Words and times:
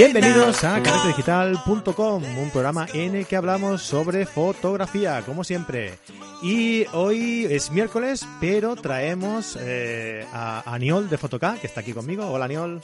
Bienvenidos 0.00 0.64
a 0.64 0.82
canetedigital.com, 0.82 2.24
un 2.38 2.50
programa 2.50 2.86
en 2.94 3.16
el 3.16 3.26
que 3.26 3.36
hablamos 3.36 3.82
sobre 3.82 4.24
fotografía, 4.24 5.20
como 5.26 5.44
siempre. 5.44 5.98
Y 6.42 6.86
hoy 6.94 7.46
es 7.50 7.70
miércoles, 7.70 8.26
pero 8.40 8.76
traemos 8.76 9.58
eh, 9.60 10.24
a 10.32 10.62
Aniol 10.74 11.10
de 11.10 11.18
Fotoca, 11.18 11.58
que 11.60 11.66
está 11.66 11.80
aquí 11.80 11.92
conmigo. 11.92 12.26
Hola, 12.30 12.46
Aniol. 12.46 12.80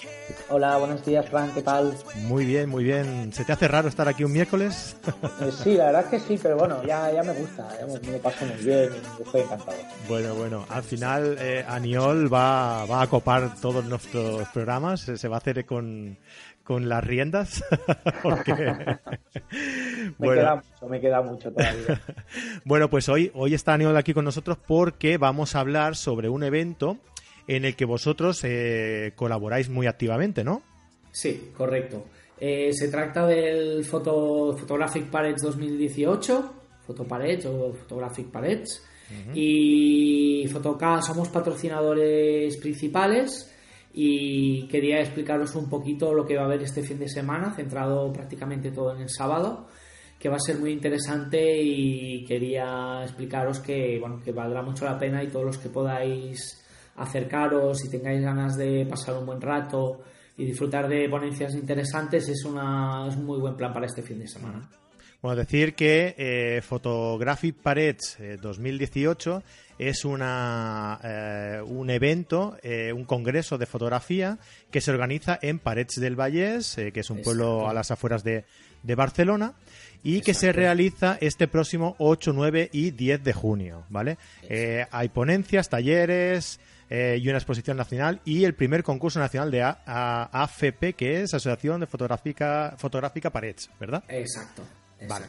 Hola, 0.51 0.77
buenos 0.77 1.07
días, 1.07 1.27
Frank, 1.30 1.55
¿qué 1.55 1.62
tal? 1.62 1.97
Muy 2.16 2.45
bien, 2.45 2.69
muy 2.69 2.84
bien. 2.84 3.33
¿Se 3.33 3.46
te 3.46 3.53
hace 3.55 3.67
raro 3.67 3.89
estar 3.89 4.07
aquí 4.09 4.23
un 4.23 4.33
miércoles? 4.33 4.98
Eh, 5.41 5.51
sí, 5.51 5.75
la 5.75 5.87
verdad 5.87 6.05
es 6.05 6.11
que 6.11 6.21
sí, 6.21 6.39
pero 6.43 6.59
bueno, 6.59 6.83
ya, 6.85 7.11
ya 7.11 7.23
me 7.23 7.33
gusta, 7.33 7.67
ya 7.80 7.87
me, 7.87 7.98
me 8.12 8.19
paso 8.19 8.45
muy 8.45 8.62
bien, 8.62 8.91
estoy 9.25 9.41
encantado. 9.41 9.78
Bueno, 10.06 10.34
bueno, 10.34 10.67
al 10.69 10.83
final 10.83 11.37
eh, 11.41 11.64
Aniol 11.67 12.33
va, 12.33 12.84
va 12.84 13.01
a 13.01 13.06
copar 13.06 13.55
todos 13.61 13.84
nuestros 13.87 14.47
programas, 14.48 15.01
se 15.01 15.28
va 15.28 15.37
a 15.37 15.39
hacer 15.39 15.64
con 15.64 16.19
con 16.66 16.88
las 16.88 17.02
riendas. 17.05 17.65
Porque... 18.23 18.52
me, 20.19 20.29
queda 20.34 20.56
mucho, 20.56 20.89
me 20.89 21.01
queda 21.01 21.23
mucho 21.23 21.52
todavía. 21.52 22.01
bueno, 22.65 22.91
pues 22.91 23.09
hoy, 23.09 23.30
hoy 23.34 23.55
está 23.55 23.75
Aniol 23.75 23.97
aquí 23.97 24.12
con 24.12 24.25
nosotros 24.25 24.59
porque 24.66 25.16
vamos 25.16 25.55
a 25.55 25.61
hablar 25.61 25.95
sobre 25.95 26.29
un 26.29 26.42
evento 26.42 26.98
en 27.47 27.65
el 27.65 27.77
que 27.77 27.84
vosotros 27.84 28.41
eh, 28.42 29.12
colaboráis 29.15 29.69
muy 29.69 29.87
activamente, 29.87 30.42
¿no? 30.42 30.62
Sí, 31.12 31.52
correcto. 31.56 32.06
Eh, 32.39 32.73
se 32.73 32.89
trata 32.89 33.27
del 33.27 33.84
Photo, 33.84 34.56
Photographic 34.59 35.05
Parades 35.05 35.42
2018, 35.42 36.55
Parades 37.09 37.47
o 37.47 37.73
Photographic 37.73 38.27
Parades. 38.27 38.83
Y 39.33 40.48
Fotoca 40.53 41.00
somos 41.00 41.28
patrocinadores 41.28 42.56
principales 42.56 43.56
y 43.98 44.69
quería 44.69 45.00
explicaros 45.00 45.55
un 45.55 45.70
poquito 45.70 46.12
lo 46.12 46.27
que 46.27 46.36
va 46.36 46.42
a 46.42 46.44
haber 46.44 46.62
este 46.62 46.83
fin 46.83 46.98
de 46.98 47.08
semana, 47.08 47.55
centrado 47.55 48.12
prácticamente 48.12 48.70
todo 48.70 48.94
en 48.94 49.00
el 49.00 49.08
sábado, 49.08 49.69
que 50.19 50.28
va 50.28 50.36
a 50.36 50.38
ser 50.41 50.58
muy 50.58 50.70
interesante 50.70 51.62
y 51.62 52.22
quería 52.27 53.00
explicaros 53.03 53.61
que, 53.61 53.98
bueno, 53.98 54.20
que 54.22 54.33
valdrá 54.33 54.61
mucho 54.61 54.84
la 54.84 54.98
pena 54.98 55.25
y 55.25 55.28
todos 55.28 55.47
los 55.47 55.56
que 55.56 55.70
podáis 55.70 56.62
acercaros 56.97 57.83
y 57.86 57.91
tengáis 57.91 58.20
ganas 58.20 58.58
de 58.58 58.84
pasar 58.84 59.16
un 59.16 59.25
buen 59.25 59.41
rato 59.41 60.03
y 60.36 60.44
disfrutar 60.44 60.88
de 60.88 61.08
ponencias 61.08 61.55
interesantes 61.55 62.28
es, 62.28 62.44
una, 62.44 63.06
es 63.08 63.16
un 63.16 63.25
muy 63.25 63.38
buen 63.38 63.56
plan 63.56 63.72
para 63.72 63.86
este 63.86 64.03
fin 64.03 64.19
de 64.19 64.28
semana. 64.28 64.69
Bueno, 65.22 65.36
decir 65.36 65.75
que 65.75 66.14
eh, 66.19 66.62
Photographic 66.62 67.56
Parades 67.56 68.19
2018 68.41 69.39
eh, 69.39 69.42
es 69.78 70.05
una, 70.05 70.98
eh, 71.03 71.61
un 71.64 71.91
evento, 71.91 72.56
eh, 72.62 72.92
un 72.92 73.05
congreso 73.05 73.59
de 73.59 73.67
fotografía 73.67 74.39
que 74.70 74.81
se 74.81 74.91
organiza 74.91 75.39
en 75.42 75.59
Parets 75.59 76.00
del 76.00 76.17
Vallès, 76.17 76.78
eh, 76.78 76.92
que 76.92 77.00
es 77.00 77.11
un 77.11 77.22
pueblo 77.22 77.69
a 77.69 77.75
las 77.75 77.91
afueras 77.91 78.25
de, 78.25 78.44
Barcelona, 78.83 79.55
y 80.05 80.20
que 80.20 80.33
se 80.33 80.53
realiza 80.53 81.19
este 81.20 81.48
próximo 81.48 81.97
8, 81.98 82.33
9 82.33 82.70
y 82.72 82.92
10 82.92 83.25
de 83.25 83.33
junio, 83.33 83.84
¿vale? 83.89 84.17
hay 84.92 85.09
ponencias, 85.09 85.69
talleres 85.69 86.61
y 86.89 87.28
una 87.28 87.39
exposición 87.39 87.77
nacional 87.77 88.20
y 88.25 88.44
el 88.44 88.55
primer 88.55 88.84
concurso 88.84 89.19
nacional 89.19 89.50
de 89.50 89.62
AFP, 89.64 90.92
que 90.92 91.22
es 91.22 91.34
Asociación 91.34 91.81
de 91.81 91.89
Fotográfica, 91.89 92.77
Fotográfica 92.78 93.31
Parets, 93.31 93.70
¿verdad? 93.81 94.05
Exacto. 94.09 94.62
Vale. 95.08 95.27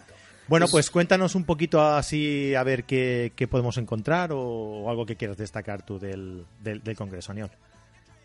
Bueno, 0.48 0.68
pues 0.72 0.90
cuéntanos 0.90 1.36
un 1.36 1.44
poquito 1.44 1.82
así 1.82 2.56
a 2.56 2.64
ver 2.64 2.86
qué, 2.86 3.32
podemos 3.50 3.78
encontrar 3.78 4.32
o, 4.34 4.90
algo 4.90 5.06
que 5.06 5.18
quieras 5.18 5.38
destacar 5.38 5.86
tú 5.86 6.00
del, 6.00 6.46
del, 6.62 6.96
Congreso, 6.96 7.34
Aniol. 7.34 7.52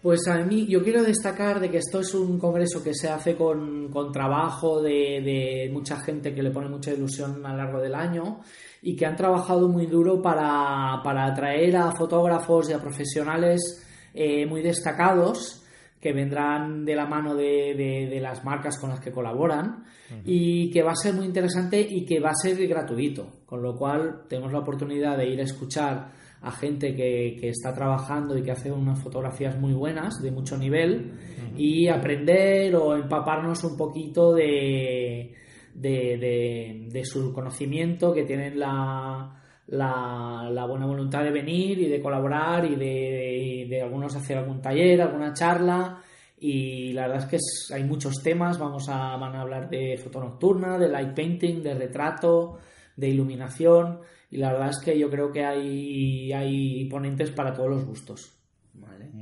Pues 0.01 0.27
a 0.29 0.39
mí 0.39 0.67
yo 0.67 0.83
quiero 0.83 1.03
destacar 1.03 1.59
de 1.61 1.71
que 1.71 1.79
esto 1.79 2.01
es 2.01 2.15
un 2.15 2.39
congreso 2.39 2.83
que 2.83 2.95
se 2.95 3.09
hace 3.09 3.37
con, 3.37 3.91
trabajo 4.13 4.81
de, 4.81 5.69
mucha 5.73 6.01
gente 6.01 6.35
que 6.35 6.43
le 6.43 6.51
pone 6.51 6.69
mucha 6.69 6.93
ilusión 6.93 7.45
a 7.45 7.51
lo 7.51 7.57
largo 7.57 7.81
del 7.81 7.95
año 7.95 8.41
y 8.83 8.95
que 8.97 9.07
han 9.07 9.17
trabajado 9.17 9.69
muy 9.69 9.87
duro 9.87 10.23
para, 10.23 11.01
atraer 11.03 11.77
a 11.77 11.93
fotógrafos 11.93 12.71
y 12.71 12.73
a 12.73 12.81
profesionales 12.81 13.85
eh, 14.15 14.47
muy 14.47 14.63
destacados 14.63 15.62
que 16.03 16.13
vendrán 16.13 16.85
de 16.85 16.97
la 16.97 17.07
mano 17.07 17.37
de, 17.37 18.19
las 18.21 18.45
marcas 18.45 18.77
con 18.77 18.91
las 18.91 18.99
que 18.99 19.13
colaboran 19.13 19.85
y 20.25 20.69
que 20.73 20.83
va 20.83 20.91
a 20.91 20.97
ser 20.97 21.15
muy 21.15 21.27
interesante 21.27 21.81
y 21.81 22.05
que 22.05 22.19
va 22.19 22.31
a 22.31 22.35
ser 22.35 22.67
gratuito, 22.67 23.45
con 23.47 23.63
lo 23.63 23.77
cual 23.77 24.25
tenemos 24.29 24.53
la 24.53 24.59
oportunidad 24.59 25.17
de 25.17 25.29
ir 25.29 25.39
a 25.39 25.45
escuchar 25.45 26.11
a 26.41 26.51
gente 26.51 26.97
que, 26.97 27.49
está 27.49 27.73
trabajando 27.73 28.37
y 28.37 28.43
que 28.43 28.51
hace 28.51 28.73
unas 28.73 29.01
fotografías 29.01 29.57
muy 29.61 29.75
buenas, 29.75 30.21
de 30.21 30.33
mucho 30.33 30.59
nivel, 30.59 31.13
y 31.57 31.87
aprender 31.87 32.75
o 32.75 32.97
empaparnos 32.97 33.63
un 33.63 33.77
poquito 33.77 34.35
de, 34.35 35.37
de, 35.73 37.03
su 37.05 37.33
conocimiento, 37.33 38.13
que 38.13 38.25
tienen 38.25 38.59
la, 38.59 39.41
la, 39.69 40.67
buena 40.69 40.87
voluntad 40.87 41.23
de 41.23 41.31
venir 41.31 41.79
y 41.79 41.89
de 41.89 42.01
colaborar 42.01 42.65
y 42.65 42.77
de, 42.77 43.67
de, 43.69 43.83
algunos 43.83 44.15
hacer 44.17 44.39
algún 44.39 44.61
taller, 44.61 45.01
alguna 45.01 45.33
charla. 45.33 46.03
Y 46.39 46.93
la 46.93 47.07
verdad 47.07 47.25
es 47.25 47.31
que 47.69 47.75
hay 47.75 47.85
muchos 47.85 48.23
temas, 48.23 48.59
vamos 48.59 48.89
a, 48.89 49.17
van 49.17 49.37
a 49.37 49.43
hablar 49.43 49.71
de 49.71 49.97
foto 49.97 50.21
nocturna, 50.21 50.77
de 50.79 50.89
light 50.89 51.15
painting, 51.15 51.63
de 51.63 51.75
retrato, 51.75 52.59
de 52.97 53.09
iluminación. 53.09 54.01
Y 54.31 54.39
la 54.39 54.53
verdad 54.53 54.71
es 54.71 54.81
que 54.81 54.99
yo 54.99 55.09
creo 55.09 55.31
que 55.31 55.45
hay, 55.45 56.33
hay 56.33 56.85
ponentes 56.87 57.31
para 57.31 57.53
todos 57.53 57.71
los 57.71 57.85
gustos. 57.85 58.42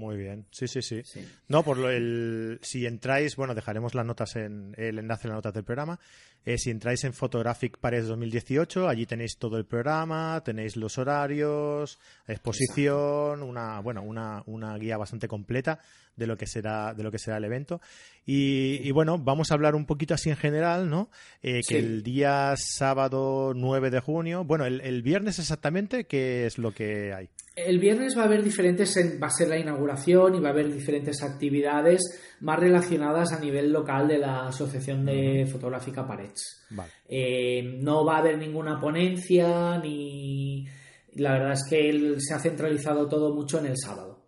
Muy 0.00 0.16
bien, 0.16 0.46
sí, 0.50 0.66
sí, 0.66 0.80
sí, 0.80 1.02
No, 1.48 1.62
por 1.62 1.76
lo, 1.76 1.90
el, 1.90 2.58
si 2.62 2.86
entráis, 2.86 3.36
bueno, 3.36 3.54
dejaremos 3.54 3.94
las 3.94 4.06
notas 4.06 4.34
en 4.36 4.74
el 4.78 4.98
enlace 4.98 5.28
en 5.28 5.32
las 5.32 5.36
notas 5.36 5.52
del 5.52 5.64
programa. 5.64 6.00
Eh, 6.46 6.56
si 6.56 6.70
entráis 6.70 7.04
en 7.04 7.12
Photographic 7.12 7.76
Pares 7.76 8.06
2018, 8.06 8.88
allí 8.88 9.04
tenéis 9.04 9.36
todo 9.36 9.58
el 9.58 9.66
programa, 9.66 10.40
tenéis 10.42 10.78
los 10.78 10.96
horarios, 10.96 11.98
exposición, 12.26 13.42
una, 13.42 13.80
bueno, 13.80 14.00
una, 14.00 14.42
una 14.46 14.74
guía 14.78 14.96
bastante 14.96 15.28
completa 15.28 15.80
de 16.16 16.26
lo 16.26 16.36
que 16.36 16.46
será, 16.46 16.94
de 16.94 17.02
lo 17.02 17.10
que 17.10 17.18
será 17.18 17.36
el 17.38 17.44
evento. 17.44 17.80
Y, 18.26 18.90
bueno, 18.92 19.18
vamos 19.18 19.50
a 19.50 19.54
hablar 19.54 19.74
un 19.74 19.86
poquito 19.86 20.14
así 20.14 20.30
en 20.30 20.36
general, 20.36 20.88
¿no? 20.88 21.10
Eh, 21.42 21.62
que 21.66 21.78
el 21.78 22.02
día 22.04 22.54
sábado 22.56 23.52
9 23.56 23.90
de 23.90 23.98
junio, 24.00 24.44
bueno, 24.44 24.66
el, 24.66 24.80
el 24.82 25.02
viernes 25.02 25.40
exactamente, 25.40 26.04
¿qué 26.04 26.46
es 26.46 26.58
lo 26.58 26.72
que 26.72 27.12
hay? 27.12 27.28
El 27.56 27.78
viernes 27.78 28.16
va 28.16 28.22
a 28.22 28.24
haber 28.26 28.42
diferentes, 28.42 28.96
va 29.20 29.26
a 29.26 29.30
ser 29.30 29.48
la 29.48 29.58
inauguración 29.58 30.34
y 30.34 30.40
va 30.40 30.48
a 30.48 30.52
haber 30.52 30.72
diferentes 30.72 31.22
actividades 31.22 32.00
más 32.40 32.58
relacionadas 32.58 33.32
a 33.32 33.40
nivel 33.40 33.72
local 33.72 34.06
de 34.06 34.18
la 34.18 34.46
Asociación 34.46 35.04
de 35.04 35.46
Fotográfica 35.50 36.06
Parets. 36.06 36.66
Eh, 37.08 37.78
no 37.80 38.04
va 38.04 38.16
a 38.16 38.18
haber 38.18 38.38
ninguna 38.38 38.80
ponencia 38.80 39.78
ni... 39.78 40.66
La 41.14 41.32
verdad 41.32 41.52
es 41.52 41.64
que 41.68 42.20
se 42.20 42.34
ha 42.34 42.38
centralizado 42.38 43.08
todo 43.08 43.34
mucho 43.34 43.58
en 43.58 43.66
el 43.66 43.76
sábado. 43.76 44.26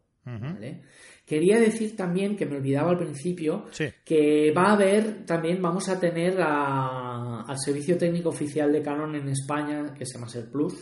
Quería 1.32 1.58
decir 1.58 1.96
también, 1.96 2.36
que 2.36 2.44
me 2.44 2.56
olvidaba 2.56 2.90
al 2.90 2.98
principio, 2.98 3.64
que 4.04 4.52
va 4.54 4.64
a 4.64 4.72
haber, 4.74 5.24
también 5.24 5.62
vamos 5.62 5.88
a 5.88 5.98
tener 5.98 6.38
al 6.38 7.58
servicio 7.58 7.96
técnico 7.96 8.28
oficial 8.28 8.70
de 8.70 8.82
Canon 8.82 9.14
en 9.14 9.30
España, 9.30 9.94
que 9.96 10.04
se 10.04 10.18
llama 10.18 10.28
Ser 10.28 10.50
Plus, 10.50 10.74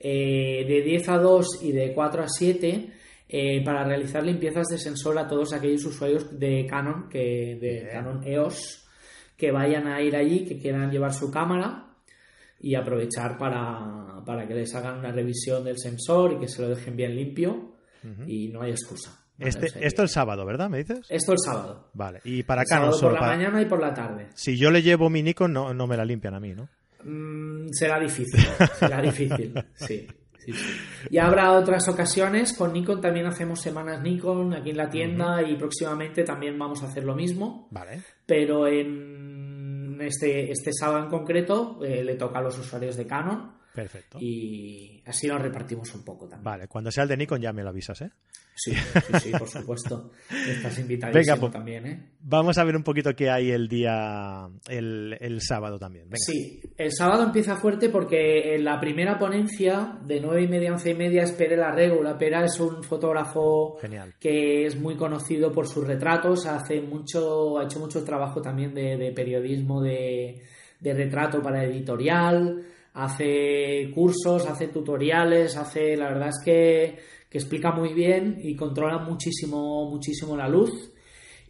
eh, 0.00 0.64
de 0.66 0.80
10 0.80 1.08
a 1.10 1.18
2 1.18 1.46
y 1.64 1.72
de 1.72 1.92
4 1.92 2.22
a 2.22 2.28
7 2.30 2.92
eh, 3.28 3.62
para 3.62 3.84
realizar 3.84 4.24
limpiezas 4.24 4.68
de 4.68 4.78
sensor 4.78 5.18
a 5.18 5.28
todos 5.28 5.52
aquellos 5.52 5.84
usuarios 5.84 6.38
de 6.38 6.66
Canon, 6.66 7.06
que, 7.10 7.58
de 7.60 7.86
Canon 7.92 8.26
EOS, 8.26 8.88
que 9.36 9.52
vayan 9.52 9.86
a 9.86 10.00
ir 10.00 10.16
allí, 10.16 10.46
que 10.46 10.56
quieran 10.56 10.90
llevar 10.90 11.12
su 11.12 11.30
cámara 11.30 11.94
y 12.58 12.74
aprovechar 12.74 13.36
para, 13.36 14.46
que 14.48 14.54
les 14.54 14.74
hagan 14.74 15.00
una 15.00 15.12
revisión 15.12 15.62
del 15.62 15.76
sensor 15.76 16.32
y 16.32 16.40
que 16.40 16.48
se 16.48 16.62
lo 16.62 16.70
dejen 16.70 16.96
bien 16.96 17.14
limpio 17.14 17.74
y 18.26 18.48
no 18.48 18.62
hay 18.62 18.70
excusa. 18.70 19.23
Este, 19.38 19.84
esto 19.84 20.02
el 20.02 20.08
sábado, 20.08 20.46
¿verdad? 20.46 20.70
¿Me 20.70 20.78
dices? 20.78 21.06
Esto 21.08 21.32
el 21.32 21.38
sábado. 21.38 21.88
Vale. 21.92 22.20
Y 22.24 22.44
para 22.44 22.64
Canon 22.64 22.92
solo. 22.92 23.16
Por 23.16 23.22
la 23.22 23.36
mañana 23.36 23.60
y 23.60 23.66
por 23.66 23.80
la 23.80 23.92
tarde. 23.92 24.28
Si 24.34 24.56
yo 24.56 24.70
le 24.70 24.82
llevo 24.82 25.10
mi 25.10 25.22
Nikon, 25.22 25.52
no, 25.52 25.74
no 25.74 25.86
me 25.86 25.96
la 25.96 26.04
limpian 26.04 26.34
a 26.34 26.40
mí, 26.40 26.54
¿no? 26.54 26.68
Mm, 27.02 27.68
será 27.72 27.98
difícil, 28.00 28.40
será 28.78 29.02
difícil, 29.02 29.52
sí, 29.74 30.06
Y 31.10 31.18
habrá 31.18 31.52
otras 31.52 31.86
ocasiones, 31.88 32.54
con 32.54 32.72
Nikon 32.72 33.00
también 33.00 33.26
hacemos 33.26 33.60
semanas 33.60 34.00
Nikon 34.00 34.54
aquí 34.54 34.70
en 34.70 34.76
la 34.76 34.88
tienda 34.88 35.42
y 35.42 35.56
próximamente 35.56 36.22
también 36.22 36.58
vamos 36.58 36.82
a 36.82 36.86
hacer 36.86 37.04
lo 37.04 37.14
mismo. 37.14 37.68
Vale. 37.70 38.02
Pero 38.24 38.66
en 38.66 39.98
este, 40.00 40.50
este 40.50 40.72
sábado 40.72 41.04
en 41.04 41.10
concreto 41.10 41.78
eh, 41.84 42.02
le 42.02 42.14
toca 42.14 42.38
a 42.38 42.42
los 42.42 42.58
usuarios 42.58 42.96
de 42.96 43.06
Canon 43.06 43.53
Perfecto. 43.74 44.18
Y 44.20 45.02
así 45.04 45.26
nos 45.26 45.42
repartimos 45.42 45.92
un 45.94 46.04
poco 46.04 46.28
también. 46.28 46.44
Vale, 46.44 46.68
cuando 46.68 46.90
sea 46.92 47.02
el 47.02 47.08
de 47.08 47.16
Nikon 47.16 47.40
ya 47.40 47.52
me 47.52 47.62
lo 47.62 47.70
avisas, 47.70 48.00
¿eh? 48.02 48.10
Sí, 48.56 48.72
sí, 49.06 49.12
sí, 49.20 49.30
por 49.32 49.48
supuesto. 49.48 50.12
Estás 50.30 50.78
invitadísimo 50.78 51.20
Venga, 51.24 51.36
pues, 51.40 51.52
también, 51.52 51.86
¿eh? 51.86 52.10
Vamos 52.20 52.56
a 52.56 52.62
ver 52.62 52.76
un 52.76 52.84
poquito 52.84 53.12
qué 53.16 53.28
hay 53.28 53.50
el 53.50 53.66
día, 53.66 54.48
el, 54.68 55.16
el 55.20 55.40
sábado 55.40 55.76
también. 55.76 56.04
Venga. 56.04 56.18
Sí, 56.18 56.62
el 56.76 56.92
sábado 56.92 57.24
empieza 57.24 57.56
fuerte 57.56 57.88
porque 57.88 58.54
en 58.54 58.64
la 58.64 58.78
primera 58.78 59.18
ponencia, 59.18 59.98
de 60.06 60.20
nueve 60.20 60.42
y 60.42 60.48
media 60.48 60.70
a 60.70 60.74
once 60.74 60.90
y 60.90 60.94
media, 60.94 61.24
es 61.24 61.32
Pere 61.32 61.56
la 61.56 61.72
Regula. 61.72 62.16
Pere 62.16 62.44
es 62.44 62.60
un 62.60 62.84
fotógrafo 62.84 63.76
Genial. 63.80 64.14
que 64.20 64.66
es 64.66 64.78
muy 64.78 64.94
conocido 64.96 65.50
por 65.50 65.66
sus 65.66 65.84
retratos, 65.84 66.46
hace 66.46 66.80
mucho, 66.80 67.58
ha 67.58 67.64
hecho 67.64 67.80
mucho 67.80 68.04
trabajo 68.04 68.40
también 68.40 68.72
de, 68.72 68.96
de 68.96 69.10
periodismo 69.10 69.82
de, 69.82 70.40
de 70.78 70.94
retrato 70.94 71.42
para 71.42 71.64
editorial, 71.64 72.62
hace 72.94 73.90
cursos, 73.94 74.46
hace 74.46 74.68
tutoriales, 74.68 75.56
hace, 75.56 75.96
la 75.96 76.08
verdad 76.08 76.28
es 76.28 76.40
que, 76.44 76.98
que 77.28 77.38
explica 77.38 77.72
muy 77.72 77.92
bien 77.92 78.38
y 78.42 78.56
controla 78.56 78.98
muchísimo, 78.98 79.88
muchísimo 79.90 80.36
la 80.36 80.48
luz. 80.48 80.92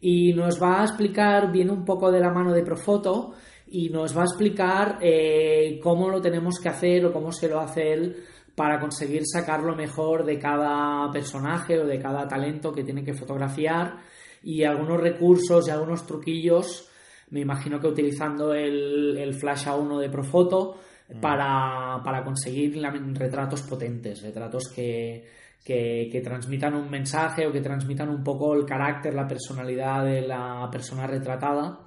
Y 0.00 0.32
nos 0.32 0.60
va 0.62 0.80
a 0.80 0.84
explicar, 0.84 1.50
viene 1.52 1.72
un 1.72 1.84
poco 1.84 2.10
de 2.10 2.20
la 2.20 2.30
mano 2.30 2.52
de 2.52 2.62
Profoto, 2.62 3.34
y 3.66 3.88
nos 3.88 4.16
va 4.16 4.22
a 4.22 4.24
explicar 4.26 4.98
eh, 5.00 5.80
cómo 5.82 6.08
lo 6.08 6.20
tenemos 6.20 6.58
que 6.60 6.68
hacer 6.68 7.04
o 7.06 7.12
cómo 7.12 7.32
se 7.32 7.48
lo 7.48 7.60
hace 7.60 7.92
él 7.92 8.16
para 8.54 8.78
conseguir 8.78 9.22
sacar 9.24 9.62
lo 9.62 9.74
mejor 9.74 10.24
de 10.24 10.38
cada 10.38 11.10
personaje 11.10 11.78
o 11.78 11.86
de 11.86 11.98
cada 11.98 12.28
talento 12.28 12.72
que 12.72 12.84
tiene 12.84 13.02
que 13.02 13.14
fotografiar 13.14 13.96
y 14.42 14.62
algunos 14.62 15.00
recursos 15.00 15.66
y 15.66 15.70
algunos 15.70 16.06
truquillos, 16.06 16.88
me 17.30 17.40
imagino 17.40 17.80
que 17.80 17.88
utilizando 17.88 18.54
el, 18.54 19.16
el 19.16 19.34
Flash 19.34 19.66
A1 19.66 19.98
de 19.98 20.10
Profoto 20.10 20.76
para, 21.20 22.00
para 22.04 22.24
conseguir 22.24 22.80
retratos 23.14 23.62
potentes, 23.62 24.22
retratos 24.22 24.68
que, 24.74 25.24
que, 25.64 26.08
que 26.10 26.20
transmitan 26.20 26.74
un 26.74 26.90
mensaje 26.90 27.46
o 27.46 27.52
que 27.52 27.60
transmitan 27.60 28.08
un 28.08 28.22
poco 28.24 28.54
el 28.54 28.64
carácter, 28.64 29.14
la 29.14 29.26
personalidad 29.26 30.04
de 30.04 30.22
la 30.22 30.68
persona 30.70 31.06
retratada. 31.06 31.80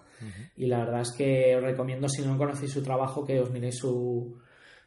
Y 0.55 0.65
la 0.65 0.79
verdad 0.79 1.01
es 1.01 1.13
que 1.15 1.55
os 1.55 1.63
recomiendo, 1.63 2.09
si 2.09 2.23
no 2.23 2.37
conocéis 2.37 2.71
su 2.71 2.81
trabajo, 2.81 3.23
que 3.25 3.39
os 3.39 3.51
miréis 3.51 3.77
su- 3.77 4.39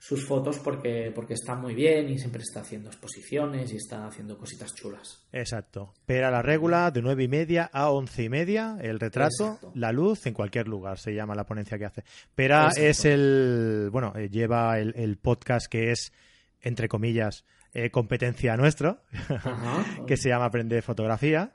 sus 0.02 0.24
fotos 0.26 0.58
porque, 0.58 1.12
porque 1.14 1.34
está 1.34 1.54
muy 1.54 1.74
bien 1.74 2.08
y 2.08 2.18
siempre 2.18 2.40
está 2.40 2.62
haciendo 2.62 2.88
exposiciones 2.88 3.70
y 3.70 3.76
está 3.76 4.06
haciendo 4.06 4.38
cositas 4.38 4.74
chulas. 4.74 5.26
Exacto. 5.30 5.92
Pera 6.06 6.30
la 6.30 6.40
regula 6.40 6.90
de 6.90 7.02
nueve 7.02 7.24
y 7.24 7.28
media 7.28 7.68
a 7.70 7.90
once 7.90 8.22
y 8.22 8.30
media, 8.30 8.78
el 8.80 8.98
retrato, 8.98 9.44
Exacto. 9.44 9.72
la 9.74 9.92
luz 9.92 10.24
en 10.26 10.32
cualquier 10.32 10.68
lugar, 10.68 10.98
se 10.98 11.12
llama 11.14 11.34
la 11.34 11.44
ponencia 11.44 11.76
que 11.78 11.84
hace. 11.84 12.04
Pera 12.34 12.68
Exacto. 12.68 12.80
es 12.82 13.04
el, 13.04 13.88
bueno, 13.92 14.14
eh, 14.16 14.30
lleva 14.30 14.78
el, 14.78 14.94
el 14.96 15.18
podcast 15.18 15.66
que 15.70 15.90
es, 15.92 16.14
entre 16.62 16.88
comillas, 16.88 17.44
eh, 17.74 17.90
competencia 17.90 18.56
nuestro, 18.56 19.02
Ajá. 19.28 19.84
que 20.06 20.16
se 20.16 20.30
llama 20.30 20.46
Aprende 20.46 20.80
Fotografía. 20.80 21.52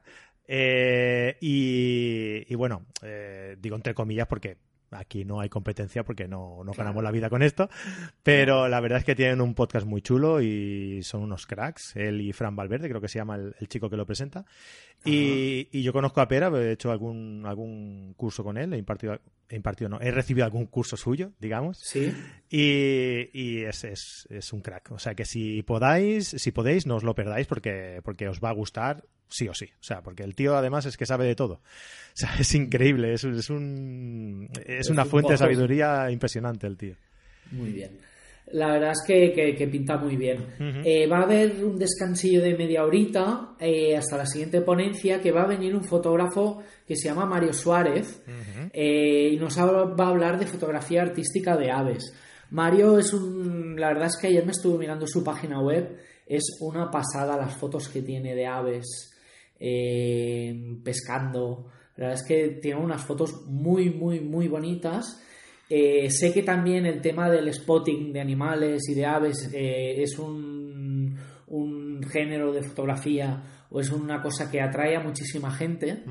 Eh, 0.48 1.36
y, 1.42 2.46
y 2.48 2.56
bueno, 2.56 2.86
eh, 3.02 3.58
digo 3.60 3.76
entre 3.76 3.96
comillas 3.96 4.28
porque 4.28 4.58
aquí 4.92 5.26
no 5.26 5.40
hay 5.40 5.50
competencia 5.50 6.04
porque 6.04 6.28
no, 6.28 6.64
no 6.64 6.74
ganamos 6.74 7.04
la 7.04 7.12
vida 7.12 7.30
con 7.30 7.42
esto, 7.44 7.70
pero 8.24 8.68
la 8.68 8.80
verdad 8.80 9.00
es 9.00 9.06
que 9.06 9.16
tienen 9.16 9.42
un 9.42 9.54
podcast 9.54 9.86
muy 9.86 10.02
chulo 10.02 10.42
y 10.42 11.02
son 11.04 11.24
unos 11.24 11.46
cracks, 11.46 11.96
él 11.96 12.22
y 12.22 12.34
Fran 12.34 12.56
Valverde, 12.56 12.90
creo 12.90 13.02
que 13.02 13.08
se 13.08 13.20
llama 13.20 13.36
el, 13.36 13.56
el 13.60 13.68
chico 13.68 13.90
que 13.90 13.98
lo 13.98 14.06
presenta. 14.06 14.46
Y, 15.04 15.68
y 15.72 15.84
yo 15.84 15.94
conozco 15.94 16.20
a 16.20 16.28
Pera, 16.28 16.48
he 16.56 16.72
hecho 16.72 16.92
algún, 16.92 17.44
algún 17.46 18.14
curso 18.18 18.44
con 18.44 18.58
él, 18.58 18.74
he 18.74 18.78
impartido, 18.78 19.20
he 19.50 19.56
impartido 19.56 19.88
no, 19.90 20.00
he 20.02 20.10
recibido 20.10 20.46
algún 20.46 20.66
curso 20.66 20.98
suyo, 20.98 21.34
digamos. 21.40 21.78
Sí, 21.80 22.12
Y, 22.50 23.30
y 23.34 23.64
es, 23.66 23.84
es, 23.84 24.28
es 24.32 24.52
un 24.52 24.62
crack. 24.62 24.92
O 24.92 24.98
sea 25.00 25.14
que 25.14 25.26
si 25.26 25.62
podáis, 25.62 26.30
si 26.30 26.52
podéis, 26.52 26.88
no 26.88 26.96
os 26.96 27.04
lo 27.04 27.14
perdáis 27.14 27.46
porque, 27.46 28.02
porque 28.04 28.28
os 28.28 28.40
va 28.40 28.50
a 28.50 28.54
gustar 28.54 29.04
sí 29.30 29.48
o 29.48 29.54
sí. 29.54 29.66
O 29.66 29.84
sea, 29.84 30.02
porque 30.02 30.24
el 30.24 30.36
tío 30.36 30.56
además 30.56 30.86
es 30.86 30.98
que 30.98 31.06
sabe 31.06 31.26
de 31.26 31.36
todo. 31.36 31.54
O 31.56 31.62
sea, 32.14 32.36
es 32.40 32.54
increíble. 32.56 33.14
Es, 33.14 33.24
es, 33.24 33.50
un, 33.50 34.50
es 34.66 34.90
una 34.90 35.04
un 35.04 35.10
fuente 35.10 35.34
de 35.34 35.38
sabiduría 35.38 36.10
impresionante 36.12 36.68
el 36.68 36.78
tío. 36.78 36.96
muy 37.52 37.72
bien. 37.72 37.98
La 38.52 38.74
verdad 38.74 38.92
es 38.92 39.02
que, 39.08 39.34
que- 39.34 39.56
que 39.56 39.68
pinta 39.68 39.98
muy 39.98 40.16
bien. 40.18 40.46
Eh, 40.86 41.08
va 41.08 41.18
a 41.18 41.24
haber 41.24 41.64
un 41.64 41.80
descansillo 41.80 42.44
de 42.44 42.56
media 42.56 42.84
horita 42.86 43.56
eh, 43.60 43.98
hasta 43.98 44.18
la 44.18 44.28
siguiente 44.28 44.62
ponencia 44.62 45.20
que 45.20 45.32
va 45.32 45.42
a 45.42 45.48
venir 45.48 45.76
un 45.76 45.84
fotógrafo 45.84 46.62
que 46.88 46.96
se 46.96 47.08
llama 47.10 47.26
Mario 47.26 47.54
Suárez 47.54 48.22
eh, 48.72 49.32
y 49.34 49.38
nos 49.38 49.58
va 49.58 50.06
a 50.06 50.10
hablar 50.10 50.38
de 50.38 50.46
fotografía 50.46 51.02
artística 51.02 51.58
de 51.58 51.72
aves. 51.72 52.14
Mario 52.52 53.00
es 53.00 53.12
un... 53.14 53.80
La 53.80 53.88
verdad 53.88 54.08
es 54.08 54.18
que 54.22 54.28
ayer 54.28 54.46
me 54.46 54.52
estuve 54.52 54.78
mirando 54.78 55.08
su 55.08 55.24
página 55.24 55.60
web. 55.60 55.98
Es 56.28 56.44
una 56.62 56.92
pasada 56.92 57.36
las 57.38 57.56
fotos 57.56 57.90
que 57.90 58.04
tiene 58.04 58.36
de 58.36 58.46
aves 58.46 59.12
eh, 59.68 60.78
pescando. 60.84 61.66
La 61.96 62.08
verdad 62.08 62.22
es 62.22 62.28
que 62.28 62.60
tiene 62.62 62.80
unas 62.80 63.04
fotos 63.04 63.48
muy, 63.48 63.90
muy, 63.90 64.20
muy 64.20 64.48
bonitas. 64.48 65.20
Eh, 65.68 66.08
sé 66.12 66.32
que 66.32 66.44
también 66.44 66.86
el 66.86 67.02
tema 67.02 67.32
del 67.32 67.52
spotting 67.52 68.14
de 68.14 68.22
animales 68.22 68.88
y 68.88 68.94
de 68.94 69.06
aves 69.08 69.50
eh, 69.52 70.04
es 70.04 70.20
un, 70.20 71.18
un 71.48 72.04
género 72.04 72.54
de 72.54 72.62
fotografía 72.62 73.66
o 73.72 73.80
es 73.80 73.90
una 73.92 74.22
cosa 74.22 74.52
que 74.52 74.62
atrae 74.62 74.96
a 74.96 75.00
muchísima 75.00 75.50
gente 75.50 76.04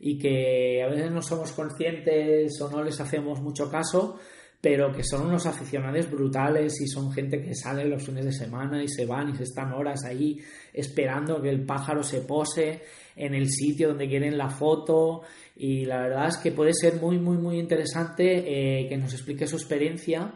y 0.00 0.16
que 0.18 0.82
a 0.82 0.88
veces 0.88 1.10
no 1.10 1.20
somos 1.20 1.52
conscientes 1.52 2.58
o 2.62 2.70
no 2.70 2.82
les 2.82 2.98
hacemos 2.98 3.42
mucho 3.42 3.70
caso, 3.70 4.18
pero 4.62 4.90
que 4.90 5.04
son 5.04 5.26
unos 5.26 5.44
aficionados 5.44 6.10
brutales 6.10 6.80
y 6.80 6.86
son 6.86 7.12
gente 7.12 7.42
que 7.42 7.54
sale 7.54 7.84
los 7.84 8.06
fines 8.06 8.24
de 8.24 8.32
semana 8.32 8.82
y 8.82 8.88
se 8.88 9.04
van 9.04 9.28
y 9.28 9.36
se 9.36 9.42
están 9.42 9.72
horas 9.72 10.04
ahí 10.04 10.40
esperando 10.72 11.42
que 11.42 11.50
el 11.50 11.66
pájaro 11.66 12.02
se 12.02 12.22
pose 12.22 12.80
en 13.16 13.34
el 13.34 13.48
sitio 13.48 13.88
donde 13.88 14.08
quieren 14.08 14.38
la 14.38 14.48
foto 14.48 15.22
y 15.56 15.84
la 15.84 16.00
verdad 16.02 16.28
es 16.28 16.36
que 16.38 16.52
puede 16.52 16.72
ser 16.74 17.00
muy 17.00 17.18
muy 17.18 17.36
muy 17.36 17.58
interesante 17.58 18.44
eh, 18.80 18.88
que 18.88 18.96
nos 18.96 19.12
explique 19.12 19.46
su 19.46 19.56
experiencia 19.56 20.32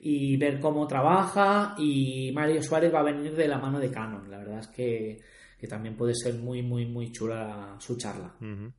y 0.00 0.36
ver 0.36 0.60
cómo 0.60 0.86
trabaja 0.86 1.74
y 1.78 2.32
Mario 2.32 2.62
Suárez 2.62 2.92
va 2.92 3.00
a 3.00 3.04
venir 3.04 3.34
de 3.34 3.48
la 3.48 3.58
mano 3.58 3.78
de 3.78 3.90
Canon 3.90 4.30
la 4.30 4.38
verdad 4.38 4.58
es 4.60 4.68
que, 4.68 5.20
que 5.58 5.68
también 5.68 5.96
puede 5.96 6.14
ser 6.14 6.34
muy 6.34 6.62
muy 6.62 6.86
muy 6.86 7.12
chula 7.12 7.76
su 7.78 7.96
charla. 7.96 8.34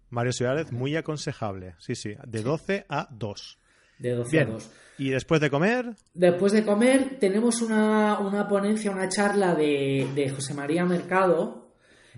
Mario 0.09 0.33
Suárez, 0.33 0.71
muy 0.71 0.95
aconsejable. 0.97 1.75
Sí, 1.79 1.95
sí. 1.95 2.13
De 2.27 2.41
12 2.41 2.85
a 2.89 3.07
2. 3.09 3.59
de 3.99 4.11
12 4.11 4.31
Bien. 4.31 4.49
a 4.49 4.51
2 4.51 4.71
Y 4.97 5.09
después 5.11 5.39
de 5.39 5.49
comer, 5.49 5.95
Después 6.13 6.51
de 6.51 6.65
comer 6.65 7.17
tenemos 7.21 7.61
una, 7.61 8.19
una 8.19 8.47
ponencia, 8.49 8.91
una 8.91 9.07
charla 9.07 9.55
de, 9.55 10.09
de 10.13 10.29
José 10.29 10.53
María 10.53 10.83
Mercado, 10.83 11.62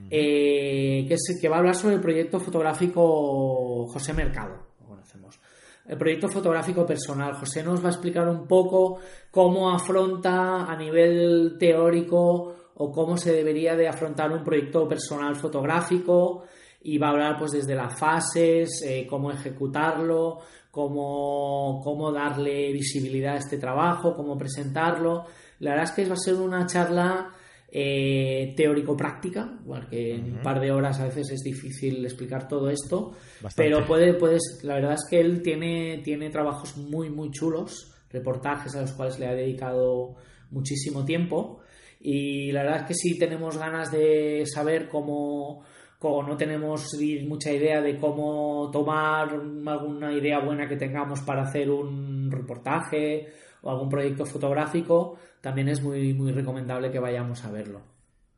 eh, 0.09 1.05
que, 1.07 1.13
es, 1.13 1.39
que 1.39 1.49
va 1.49 1.57
a 1.57 1.59
hablar 1.59 1.75
sobre 1.75 1.95
el 1.95 2.01
proyecto 2.01 2.39
fotográfico 2.39 3.87
José 3.87 4.13
Mercado, 4.13 4.67
lo 4.81 4.87
conocemos. 4.87 5.39
El 5.87 5.97
proyecto 5.97 6.27
fotográfico 6.27 6.85
personal. 6.85 7.35
José 7.35 7.63
nos 7.63 7.83
va 7.83 7.87
a 7.87 7.91
explicar 7.91 8.27
un 8.27 8.47
poco 8.47 8.99
cómo 9.29 9.71
afronta 9.71 10.65
a 10.65 10.75
nivel 10.75 11.57
teórico 11.59 12.55
o 12.75 12.91
cómo 12.91 13.17
se 13.17 13.31
debería 13.31 13.75
de 13.75 13.87
afrontar 13.87 14.31
un 14.31 14.43
proyecto 14.43 14.87
personal 14.87 15.35
fotográfico 15.35 16.43
y 16.81 16.97
va 16.97 17.07
a 17.07 17.11
hablar 17.11 17.37
pues 17.37 17.51
desde 17.51 17.75
las 17.75 17.97
fases, 17.97 18.83
eh, 18.85 19.07
cómo 19.09 19.31
ejecutarlo, 19.31 20.39
cómo, 20.69 21.81
cómo 21.83 22.11
darle 22.11 22.71
visibilidad 22.73 23.35
a 23.35 23.39
este 23.39 23.57
trabajo, 23.57 24.15
cómo 24.15 24.37
presentarlo. 24.37 25.25
La 25.59 25.71
verdad 25.71 25.85
es 25.85 25.91
que 25.91 26.05
va 26.05 26.13
a 26.13 26.17
ser 26.17 26.35
una 26.35 26.65
charla 26.65 27.31
eh, 27.71 28.53
teórico-práctica, 28.55 29.59
porque 29.65 30.15
en 30.15 30.33
un 30.33 30.41
par 30.41 30.59
de 30.59 30.71
horas 30.71 30.99
a 30.99 31.05
veces 31.05 31.31
es 31.31 31.41
difícil 31.41 32.05
explicar 32.05 32.47
todo 32.47 32.69
esto, 32.69 33.11
Bastante. 33.41 33.55
pero 33.55 33.85
puede, 33.85 34.13
puedes, 34.13 34.61
la 34.63 34.75
verdad 34.75 34.93
es 34.93 35.05
que 35.09 35.19
él 35.19 35.41
tiene, 35.41 36.01
tiene 36.03 36.29
trabajos 36.29 36.77
muy, 36.77 37.09
muy 37.09 37.31
chulos, 37.31 37.93
reportajes 38.11 38.75
a 38.75 38.81
los 38.81 38.93
cuales 38.93 39.19
le 39.19 39.27
ha 39.27 39.33
dedicado 39.33 40.15
muchísimo 40.51 41.03
tiempo. 41.03 41.61
Y 41.99 42.51
la 42.51 42.63
verdad 42.63 42.81
es 42.81 42.87
que 42.87 42.93
sí 42.93 43.17
tenemos 43.17 43.57
ganas 43.57 43.91
de 43.91 44.43
saber 44.45 44.87
cómo, 44.87 45.63
o 46.01 46.23
no 46.23 46.37
tenemos 46.37 46.95
mucha 47.27 47.51
idea 47.51 47.81
de 47.81 47.97
cómo 47.97 48.69
tomar 48.71 49.29
alguna 49.31 50.13
idea 50.13 50.39
buena 50.39 50.67
que 50.67 50.75
tengamos 50.75 51.21
para 51.21 51.41
hacer 51.43 51.69
un 51.69 52.29
reportaje 52.31 53.27
o 53.65 53.71
algún 53.71 53.89
proyecto 53.89 54.27
fotográfico, 54.27 55.17
también 55.41 55.69
es 55.69 55.81
muy, 55.81 56.13
muy 56.13 56.31
recomendable 56.31 56.91
que 56.91 56.99
vayamos 56.99 57.43
a 57.43 57.51
verlo. 57.51 57.81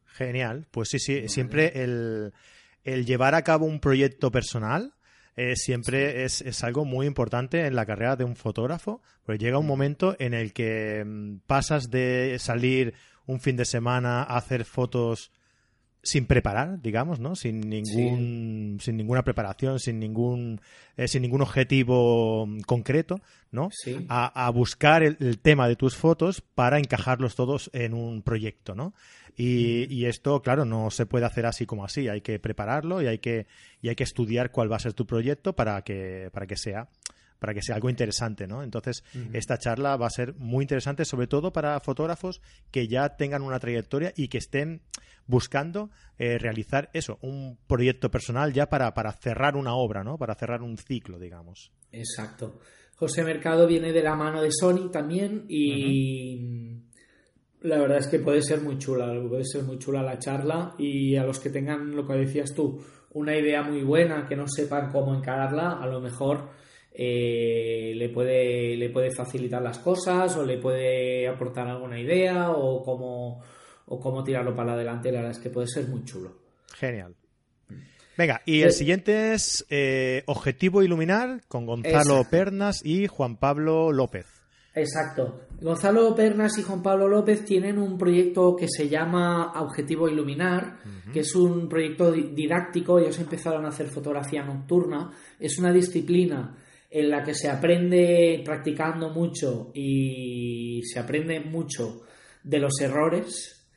Genial. 0.06 0.68
Pues 0.72 0.88
sí, 0.88 1.00
sí. 1.00 1.28
Siempre 1.28 1.84
el, 1.84 2.32
el 2.86 3.06
llevar 3.06 3.36
a 3.36 3.44
cabo 3.44 3.66
un 3.66 3.82
proyecto 3.82 4.32
personal 4.32 4.94
eh, 5.36 5.58
siempre 5.58 6.24
es, 6.24 6.42
es 6.42 6.64
algo 6.64 6.86
muy 6.86 7.06
importante 7.06 7.66
en 7.66 7.76
la 7.76 7.86
carrera 7.86 8.16
de 8.16 8.24
un 8.24 8.38
fotógrafo, 8.38 9.02
porque 9.26 9.44
llega 9.44 9.60
un 9.60 9.68
momento 9.68 10.16
en 10.18 10.34
el 10.34 10.54
que 10.54 11.04
mm, 11.06 11.40
pasas 11.46 11.92
de 11.92 12.38
salir 12.40 12.94
un 13.26 13.42
fin 13.42 13.58
de 13.58 13.66
semana 13.66 14.24
a 14.24 14.38
hacer 14.38 14.64
fotos 14.64 15.32
sin 16.08 16.26
preparar, 16.26 16.82
digamos, 16.82 17.20
¿no? 17.20 17.36
Sin 17.36 17.60
ningún, 17.70 18.78
sin 18.80 18.96
ninguna 18.96 19.24
preparación, 19.24 19.78
sin 19.78 20.00
ningún, 20.00 20.62
eh, 20.96 21.10
sin 21.10 21.22
ningún 21.22 21.42
objetivo 21.42 22.48
concreto, 22.66 23.20
¿no? 23.52 23.70
A, 24.08 24.50
buscar 24.52 25.04
el, 25.04 25.40
tema 25.40 25.68
de 25.68 25.76
tus 25.76 25.98
fotos 25.98 26.40
para 26.40 26.80
encajarlos 26.80 27.36
todos 27.36 27.70
en 27.74 27.94
un 27.94 28.22
proyecto, 28.22 28.74
¿no? 28.74 28.94
Y, 29.36 29.94
y, 29.94 30.06
esto, 30.06 30.42
claro, 30.42 30.64
no 30.64 30.92
se 30.92 31.06
puede 31.06 31.26
hacer 31.26 31.46
así 31.46 31.66
como 31.66 31.84
así. 31.84 32.08
Hay 32.08 32.22
que 32.22 32.40
prepararlo 32.40 33.02
y 33.02 33.08
hay 33.08 33.20
que, 33.20 33.46
y 33.82 33.90
hay 33.90 33.96
que 33.96 34.06
estudiar 34.06 34.52
cuál 34.52 34.72
va 34.72 34.78
a 34.78 34.80
ser 34.80 34.94
tu 34.94 35.06
proyecto 35.06 35.58
para 35.58 35.82
que, 35.82 36.30
para 36.32 36.48
que 36.48 36.56
sea 36.56 36.88
para 37.40 37.54
que 37.54 37.62
sea 37.62 37.76
algo 37.76 37.90
interesante, 37.90 38.48
¿no? 38.48 38.64
Entonces, 38.64 39.04
esta 39.34 39.58
charla 39.58 39.96
va 39.98 40.08
a 40.08 40.12
ser 40.12 40.36
muy 40.36 40.64
interesante, 40.64 41.06
sobre 41.06 41.28
todo 41.28 41.52
para 41.54 41.80
fotógrafos 41.80 42.42
que 42.72 42.88
ya 42.88 43.16
tengan 43.18 43.42
una 43.42 43.60
trayectoria 43.60 44.14
y 44.16 44.28
que 44.28 44.38
estén 44.38 44.82
buscando 45.28 45.90
eh, 46.18 46.38
realizar 46.38 46.90
eso, 46.94 47.20
un 47.22 47.58
proyecto 47.68 48.10
personal 48.10 48.54
ya 48.54 48.70
para, 48.70 48.94
para 48.94 49.12
cerrar 49.12 49.56
una 49.56 49.76
obra, 49.76 50.04
¿no? 50.04 50.18
Para 50.18 50.36
cerrar 50.36 50.62
un 50.62 50.78
ciclo, 50.78 51.20
digamos. 51.20 51.72
Exacto. 51.92 52.60
José 52.96 53.24
Mercado 53.24 53.68
viene 53.68 53.92
de 53.94 54.02
la 54.02 54.16
mano 54.16 54.42
de 54.42 54.50
Sony 54.52 54.90
también 54.92 55.46
y 55.48 56.82
la 57.62 57.78
verdad 57.78 58.00
es 58.00 58.08
que 58.08 58.20
puede 58.20 58.42
ser 58.42 58.62
muy 58.62 58.80
chula, 58.80 59.14
puede 59.28 59.46
ser 59.46 59.64
muy 59.64 59.78
chula 59.78 60.02
la 60.02 60.18
charla 60.18 60.74
y 60.80 61.16
a 61.16 61.24
los 61.24 61.40
que 61.40 61.52
tengan 61.52 61.96
lo 61.96 62.08
que 62.08 62.14
decías 62.14 62.56
tú, 62.56 62.82
una 63.12 63.38
idea 63.38 63.62
muy 63.62 63.84
buena, 63.84 64.26
que 64.28 64.36
no 64.36 64.48
sepan 64.48 64.92
cómo 64.92 65.14
encararla, 65.14 65.74
a 65.74 65.86
lo 65.86 66.00
mejor 66.00 66.50
eh, 67.00 67.94
le, 67.96 68.10
puede, 68.10 68.76
le 68.76 68.90
puede 68.90 69.12
facilitar 69.12 69.62
las 69.62 69.78
cosas 69.78 70.36
o 70.36 70.44
le 70.44 70.58
puede 70.58 71.28
aportar 71.28 71.68
alguna 71.68 72.00
idea 72.00 72.50
o 72.50 72.82
cómo, 72.84 73.40
o 73.86 74.00
cómo 74.00 74.24
tirarlo 74.24 74.56
para 74.56 74.74
adelante. 74.74 75.12
La 75.12 75.20
verdad 75.20 75.38
es 75.38 75.40
que 75.40 75.52
puede 75.52 75.68
ser 75.68 75.88
muy 75.88 76.04
chulo. 76.06 76.34
Genial. 76.74 77.14
Venga, 78.18 78.42
y 78.48 78.64
el 78.64 78.72
siguiente 78.72 79.36
es 79.36 79.64
eh, 79.70 80.24
Objetivo 80.26 80.82
Iluminar 80.82 81.44
con 81.48 81.68
Gonzalo 81.68 82.24
Pernas 82.32 82.84
y 82.84 83.06
Juan 83.06 83.38
Pablo 83.38 83.92
López. 83.92 84.26
Exacto. 84.74 85.42
Gonzalo 85.62 86.16
Pernas 86.16 86.58
y 86.58 86.64
Juan 86.64 86.82
Pablo 86.82 87.08
López 87.08 87.46
tienen 87.46 87.78
un 87.78 87.96
proyecto 87.96 88.56
que 88.56 88.68
se 88.68 88.90
llama 88.90 89.54
Objetivo 89.62 90.10
Iluminar, 90.10 90.80
que 91.14 91.20
es 91.20 91.36
un 91.36 91.70
proyecto 91.70 92.12
didáctico. 92.12 92.98
Ellos 92.98 93.20
empezaron 93.20 93.66
a 93.66 93.70
hacer 93.70 93.86
fotografía 93.86 94.44
nocturna. 94.44 95.12
Es 95.40 95.60
una 95.60 95.72
disciplina 95.72 96.58
en 96.90 97.10
la 97.10 97.24
que 97.24 97.34
se 97.34 97.50
aprende 97.50 98.42
practicando 98.46 99.10
mucho 99.10 99.72
y 99.74 100.82
se 100.84 101.00
aprende 101.00 101.40
mucho 101.40 102.02
de 102.44 102.60
los 102.60 102.80
errores. 102.82 103.68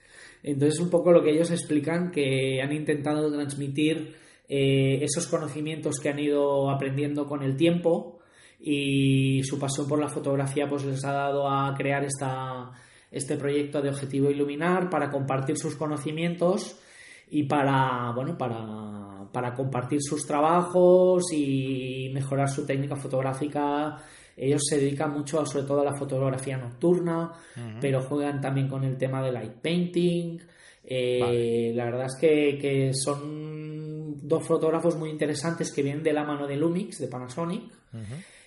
Entonces, 0.42 0.80
un 0.80 0.90
poco 0.90 1.12
lo 1.12 1.22
que 1.22 1.30
ellos 1.30 1.50
explican, 1.50 2.10
que 2.10 2.62
han 2.62 2.72
intentado 2.72 3.30
transmitir 3.32 4.14
eh, 4.48 5.02
esos 5.02 5.26
conocimientos 5.26 6.00
que 6.00 6.08
han 6.08 6.18
ido 6.18 6.70
aprendiendo 6.70 7.26
con 7.26 7.42
el 7.42 7.56
tiempo 7.56 8.20
y 8.58 9.42
su 9.44 9.58
pasión 9.58 9.88
por 9.88 9.98
la 9.98 10.08
fotografía 10.08 10.68
pues 10.68 10.84
les 10.84 11.04
ha 11.04 11.12
dado 11.12 11.48
a 11.48 11.74
crear 11.74 12.04
esta, 12.04 12.70
este 13.10 13.36
proyecto 13.36 13.80
de 13.80 13.90
Objetivo 13.90 14.30
Iluminar 14.30 14.90
para 14.90 15.10
compartir 15.10 15.56
sus 15.56 15.76
conocimientos 15.76 16.78
y 17.30 17.44
para, 17.44 18.12
bueno, 18.14 18.36
para, 18.36 19.09
para 19.32 19.54
compartir 19.54 20.00
sus 20.02 20.26
trabajos 20.26 21.32
y 21.32 22.10
mejorar 22.12 22.48
su 22.48 22.64
técnica 22.64 22.96
fotográfica. 22.96 23.96
Ellos 24.36 24.62
se 24.68 24.78
dedican 24.78 25.12
mucho, 25.12 25.44
sobre 25.44 25.66
todo, 25.66 25.80
a 25.82 25.84
la 25.84 25.94
fotografía 25.94 26.56
nocturna, 26.56 27.32
pero 27.80 28.02
juegan 28.02 28.40
también 28.40 28.68
con 28.68 28.84
el 28.84 28.96
tema 28.96 29.22
de 29.22 29.32
light 29.32 29.54
painting. 29.60 30.38
Eh, 30.82 31.72
la 31.74 31.84
verdad 31.84 32.06
es 32.06 32.16
que, 32.18 32.92
son 32.94 34.26
dos 34.26 34.46
fotógrafos 34.46 34.96
muy 34.96 35.10
interesantes 35.10 35.72
que 35.72 35.82
vienen 35.82 36.02
de 36.02 36.12
la 36.12 36.24
mano 36.24 36.46
de 36.46 36.56
Lumix, 36.56 36.98
de 36.98 37.08
Panasonic, 37.08 37.64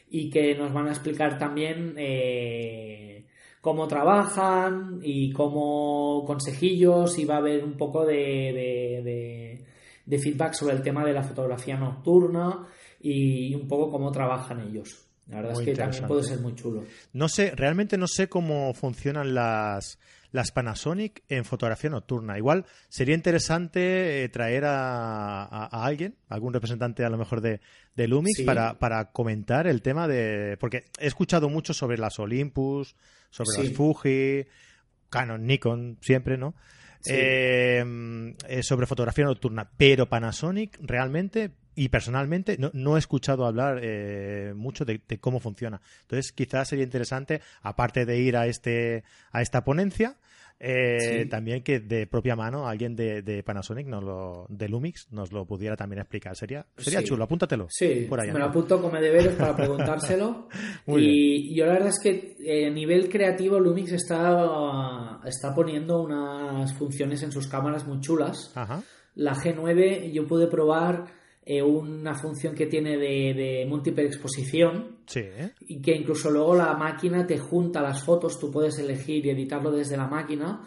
y 0.10 0.30
que 0.30 0.56
nos 0.56 0.74
van 0.74 0.88
a 0.88 0.92
explicar 0.92 1.38
también 1.38 1.96
eh, 1.98 3.25
cómo 3.63 3.88
trabajan 3.88 5.00
y 5.01 5.32
cómo 5.32 6.25
consejillos 6.27 7.18
y 7.18 7.24
va 7.24 7.36
a 7.36 7.38
haber 7.38 7.63
un 7.63 7.77
poco 7.77 8.06
de, 8.06 9.01
de, 9.03 9.62
feedback 10.20 10.54
sobre 10.54 10.76
el 10.76 10.82
tema 10.82 11.06
de 11.06 11.14
la 11.14 11.24
fotografía 11.24 11.78
nocturna 11.78 12.68
y 13.00 13.54
un 13.56 13.68
poco 13.68 13.92
cómo 13.92 14.12
trabajan 14.12 14.62
ellos. 14.62 15.08
La 15.28 15.38
verdad 15.38 15.54
es 15.54 15.66
que 15.66 15.74
también 15.74 16.06
puede 16.06 16.24
ser 16.24 16.40
muy 16.40 16.54
chulo. 16.54 16.84
No 17.14 17.30
sé, 17.30 17.52
realmente 17.56 17.98
no 17.98 18.08
sé 18.08 18.28
cómo 18.28 18.74
funcionan 18.74 19.34
las, 19.34 19.98
las 20.32 20.52
Panasonic 20.52 21.24
en 21.30 21.46
fotografía 21.46 21.90
nocturna. 21.90 22.38
Igual 22.38 22.66
sería 22.90 23.16
interesante 23.16 24.24
eh, 24.24 24.30
traer 24.30 24.66
a, 24.66 25.66
alguien, 25.68 26.16
algún 26.28 26.54
representante 26.54 27.06
a 27.06 27.10
lo 27.10 27.18
mejor 27.18 27.40
de, 27.40 27.62
de 27.96 28.08
Lumix, 28.08 28.42
para, 28.42 28.78
para 28.80 29.12
comentar 29.12 29.66
el 29.68 29.82
tema 29.82 30.08
de... 30.10 30.58
Porque 30.60 30.86
he 31.00 31.08
escuchado 31.08 31.48
mucho 31.48 31.74
sobre 31.74 31.98
las 31.98 32.20
Olympus, 32.20 32.96
sobre 33.30 33.64
las 33.64 33.74
Fuji, 33.74 34.46
Canon, 35.10 35.46
Nikon, 35.46 36.00
siempre, 36.02 36.38
¿no? 36.38 36.54
Eh, 37.06 37.84
eh, 38.48 38.64
sobre 38.64 38.86
fotografía 38.86 39.26
nocturna, 39.26 39.70
pero 39.78 40.08
Panasonic 40.08 40.78
realmente 40.82 41.52
y 41.76 41.90
personalmente 41.90 42.58
no, 42.72 42.96
he 42.96 43.00
escuchado 43.00 43.46
hablar 43.46 43.80
eh, 43.82 44.54
mucho 44.56 44.86
de, 44.86 45.02
cómo 45.20 45.40
funciona. 45.40 45.82
Entonces, 46.02 46.32
quizás 46.32 46.68
sería 46.68 46.86
interesante, 46.86 47.42
aparte 47.62 48.06
de 48.06 48.20
ir 48.20 48.38
a 48.38 48.46
este 48.48 49.04
a 49.32 49.42
esta 49.42 49.64
ponencia, 49.64 50.18
eh, 50.65 51.25
también 51.29 51.62
que 51.62 51.82
de 51.82 52.08
propia 52.08 52.38
mano 52.38 52.70
alguien 52.70 52.96
de, 52.96 53.43
Panasonic, 53.46 53.86
nos 53.86 54.01
lo, 54.01 54.46
de 54.48 54.70
Lumix, 54.70 55.12
nos 55.12 55.34
lo 55.34 55.46
pudiera 55.46 55.75
también 55.75 56.00
explicar. 56.00 56.38
Sería, 56.38 56.65
sería 56.77 57.03
chulo, 57.03 57.25
apúntatelo. 57.25 57.67
Sí, 57.70 58.05
por 58.08 58.25
me 58.25 58.39
lo 58.39 58.46
apunto 58.46 58.82
como 58.82 58.98
deberes 58.98 59.36
para 59.36 59.53
preguntárselo. 59.58 60.48
y 60.88 61.53
yo 61.53 61.65
la 61.65 61.74
verdad 61.74 61.89
es 61.89 62.00
que 62.00 62.38
eh, 62.39 62.67
a 62.67 62.70
nivel 62.70 63.10
creativo 63.10 63.60
Lumix 63.60 63.91
está, 63.91 65.20
está 65.25 65.53
poniendo 65.53 66.01
unas 66.01 66.74
funciones 66.75 67.22
en 67.24 67.34
sus 67.34 67.48
cámaras 67.48 67.86
muy 67.86 68.00
chulas. 68.00 68.53
La 69.15 69.36
G9 69.36 70.13
yo 70.13 70.25
pude 70.25 70.48
probar 70.48 71.23
eh, 71.46 71.62
una 71.62 72.16
función 72.16 72.56
que 72.56 72.68
tiene 72.68 72.98
de, 72.98 73.66
múltiple 73.68 74.06
exposición 74.06 74.98
y 75.68 75.82
que 75.82 75.94
incluso 75.94 76.32
luego 76.32 76.56
la 76.56 76.74
máquina 76.76 77.28
te 77.28 77.38
junta 77.38 77.82
las 77.82 78.04
fotos, 78.04 78.40
tú 78.40 78.50
puedes 78.50 78.78
elegir 78.80 79.26
y 79.26 79.30
editarlo 79.30 79.72
desde 79.72 79.98
la 79.98 80.08
máquina. 80.08 80.62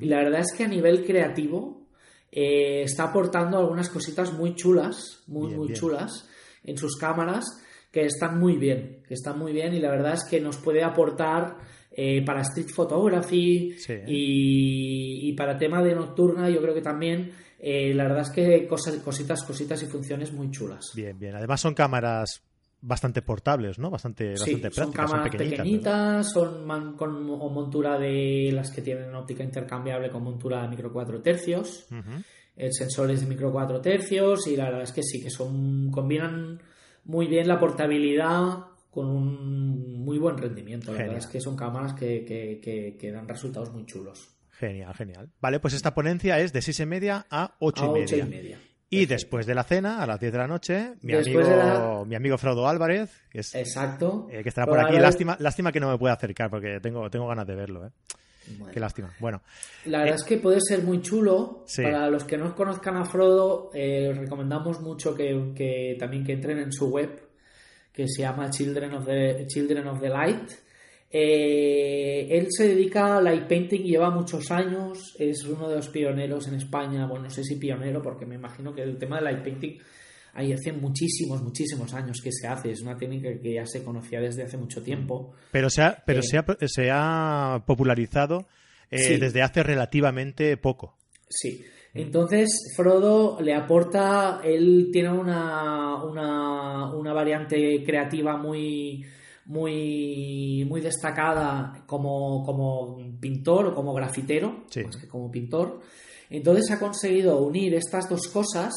Y 0.00 0.06
la 0.06 0.16
verdad 0.18 0.40
es 0.40 0.56
que 0.56 0.64
a 0.64 0.68
nivel 0.68 1.04
creativo 1.04 1.86
eh, 2.30 2.82
está 2.82 3.04
aportando 3.04 3.58
algunas 3.58 3.90
cositas 3.90 4.32
muy 4.32 4.54
chulas, 4.54 5.22
muy 5.26 5.54
muy 5.54 5.74
chulas 5.74 6.26
en 6.64 6.78
sus 6.78 6.96
cámaras 6.96 7.44
que 7.90 8.06
están 8.06 8.38
muy 8.38 8.56
bien, 8.56 9.02
que 9.06 9.14
están 9.14 9.38
muy 9.38 9.52
bien 9.52 9.74
y 9.74 9.80
la 9.80 9.90
verdad 9.90 10.14
es 10.14 10.24
que 10.24 10.40
nos 10.40 10.56
puede 10.56 10.82
aportar 10.82 11.58
eh, 11.94 12.24
para 12.24 12.40
street 12.40 12.70
photography 12.74 13.76
y, 14.06 15.28
y, 15.28 15.32
para 15.34 15.58
tema 15.58 15.82
de 15.82 15.94
nocturna 15.94 16.48
yo 16.48 16.62
creo 16.62 16.72
que 16.72 16.80
también 16.80 17.32
eh, 17.64 17.94
la 17.94 18.02
verdad 18.02 18.22
es 18.22 18.30
que 18.30 18.66
cosas, 18.66 18.96
cositas, 18.96 19.44
cositas 19.44 19.80
y 19.84 19.86
funciones 19.86 20.32
muy 20.32 20.50
chulas. 20.50 20.90
Bien, 20.96 21.16
bien. 21.16 21.36
Además 21.36 21.60
son 21.60 21.74
cámaras 21.74 22.42
bastante 22.80 23.22
portables, 23.22 23.78
¿no? 23.78 23.88
Bastante, 23.88 24.36
sí, 24.36 24.60
son 24.72 24.90
cámaras 24.90 25.30
pequeñitas, 25.30 26.32
son 26.32 26.96
con 26.96 27.24
montura 27.24 28.00
de 28.00 28.50
las 28.52 28.72
que 28.72 28.82
tienen 28.82 29.14
óptica 29.14 29.44
intercambiable 29.44 30.10
con 30.10 30.24
montura 30.24 30.62
de 30.62 30.68
micro 30.70 30.92
4 30.92 31.22
tercios. 31.22 31.86
El 32.56 32.72
sensor 32.72 33.12
es 33.12 33.20
de 33.20 33.26
micro 33.28 33.52
4 33.52 33.80
tercios 33.80 34.48
y 34.48 34.56
la 34.56 34.64
verdad 34.64 34.82
es 34.82 34.92
que 34.92 35.04
sí, 35.04 35.22
que 35.22 35.30
son 35.30 35.88
combinan 35.92 36.60
muy 37.04 37.28
bien 37.28 37.46
la 37.46 37.60
portabilidad 37.60 38.58
con 38.90 39.06
un 39.06 40.04
muy 40.04 40.18
buen 40.18 40.36
rendimiento. 40.36 40.92
La 40.92 40.98
verdad 40.98 41.18
es 41.18 41.28
que 41.28 41.40
son 41.40 41.54
cámaras 41.54 41.94
que, 41.94 42.24
que 42.26 43.12
dan 43.12 43.28
resultados 43.28 43.72
muy 43.72 43.86
chulos. 43.86 44.31
Genial, 44.58 44.94
genial. 44.94 45.30
Vale, 45.40 45.60
pues 45.60 45.74
esta 45.74 45.94
ponencia 45.94 46.38
es 46.38 46.52
de 46.52 46.62
seis 46.62 46.80
y 46.80 46.86
media 46.86 47.26
a 47.30 47.54
ocho, 47.58 47.96
y, 47.96 48.22
media. 48.22 48.58
y 48.90 49.06
después 49.06 49.46
de 49.46 49.54
la 49.54 49.64
cena, 49.64 50.02
a 50.02 50.06
las 50.06 50.20
10 50.20 50.32
de 50.32 50.38
la 50.38 50.46
noche, 50.46 50.94
mi 51.00 51.14
amigo, 51.14 52.04
mi 52.04 52.14
amigo 52.14 52.38
Frodo 52.38 52.68
Álvarez, 52.68 53.22
que, 53.30 53.40
es, 53.40 53.54
Exacto. 53.54 54.28
Eh, 54.30 54.42
que 54.42 54.48
estará 54.50 54.66
por 54.66 54.78
aquí. 54.78 54.98
Lástima, 54.98 55.36
lástima 55.40 55.72
que 55.72 55.80
no 55.80 55.90
me 55.90 55.98
pueda 55.98 56.14
acercar 56.14 56.50
porque 56.50 56.80
tengo, 56.80 57.08
tengo 57.10 57.26
ganas 57.26 57.46
de 57.46 57.54
verlo. 57.54 57.86
¿eh? 57.86 57.90
Qué 58.72 58.80
lástima. 58.80 59.14
Bueno. 59.20 59.42
La 59.86 59.98
verdad 59.98 60.14
eh, 60.14 60.18
es 60.20 60.24
que 60.24 60.36
puede 60.36 60.60
ser 60.60 60.82
muy 60.82 61.00
chulo. 61.00 61.64
Para 61.76 62.10
los 62.10 62.24
que 62.24 62.36
no 62.36 62.54
conozcan 62.54 62.96
a 62.96 63.04
Frodo, 63.04 63.70
eh, 63.74 64.12
recomendamos 64.14 64.80
mucho 64.80 65.14
que, 65.14 65.52
que, 65.54 65.96
también 65.98 66.24
que 66.24 66.32
entren 66.32 66.58
en 66.58 66.72
su 66.72 66.88
web, 66.88 67.30
que 67.92 68.06
se 68.08 68.22
llama 68.22 68.50
Children 68.50 68.94
of 68.94 69.06
the, 69.06 69.46
Children 69.46 69.88
of 69.88 70.00
the 70.00 70.08
Light 70.08 70.50
eh, 71.14 72.26
él 72.30 72.46
se 72.48 72.68
dedica 72.68 73.18
al 73.18 73.24
light 73.24 73.46
painting, 73.46 73.82
lleva 73.82 74.10
muchos 74.10 74.50
años, 74.50 75.14
es 75.18 75.44
uno 75.44 75.68
de 75.68 75.76
los 75.76 75.88
pioneros 75.88 76.48
en 76.48 76.54
España, 76.54 77.06
bueno, 77.06 77.24
no 77.24 77.30
sé 77.30 77.44
si 77.44 77.56
pionero, 77.56 78.00
porque 78.00 78.24
me 78.24 78.36
imagino 78.36 78.74
que 78.74 78.82
el 78.82 78.96
tema 78.96 79.16
del 79.16 79.26
light 79.26 79.42
painting 79.42 79.78
hay 80.32 80.54
hace 80.54 80.72
muchísimos, 80.72 81.42
muchísimos 81.42 81.92
años 81.92 82.22
que 82.22 82.32
se 82.32 82.46
hace, 82.46 82.70
es 82.70 82.80
una 82.80 82.96
técnica 82.96 83.28
que 83.42 83.52
ya 83.52 83.66
se 83.66 83.84
conocía 83.84 84.20
desde 84.20 84.44
hace 84.44 84.56
mucho 84.56 84.82
tiempo. 84.82 85.34
Pero 85.50 85.68
se 85.68 85.82
ha, 85.82 86.02
pero 86.06 86.20
eh, 86.20 86.66
se 86.66 86.90
ha, 86.90 87.62
popularizado 87.66 88.46
eh, 88.90 89.18
desde 89.18 89.42
hace 89.42 89.62
relativamente 89.62 90.56
poco. 90.56 90.96
Sí, 91.28 91.62
Entonces, 91.92 92.72
Frodo 92.74 93.38
le 93.42 93.52
aporta, 93.52 94.40
él 94.42 94.88
tiene 94.90 95.10
una, 95.10 96.02
una, 96.02 96.94
una 96.94 97.12
variante 97.12 97.84
creativa 97.84 98.38
muy, 98.38 99.04
muy, 99.52 100.64
muy 100.66 100.80
destacada 100.80 101.84
como, 101.86 102.42
como 102.42 102.98
pintor 103.20 103.66
o 103.66 103.74
como 103.74 103.92
grafitero, 103.92 104.64
más 104.82 104.96
que 104.96 105.06
como 105.06 105.30
pintor. 105.30 105.80
Entonces 106.30 106.70
ha 106.70 106.80
conseguido 106.80 107.38
unir 107.38 107.74
estas 107.74 108.08
dos 108.08 108.28
cosas 108.28 108.72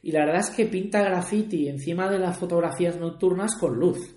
y 0.00 0.12
la 0.12 0.20
verdad 0.20 0.40
es 0.40 0.50
que 0.50 0.66
pinta 0.66 1.02
graffiti 1.02 1.68
encima 1.68 2.08
de 2.08 2.20
las 2.20 2.38
fotografías 2.38 2.96
nocturnas 2.98 3.56
con 3.58 3.78
luz. 3.78 4.16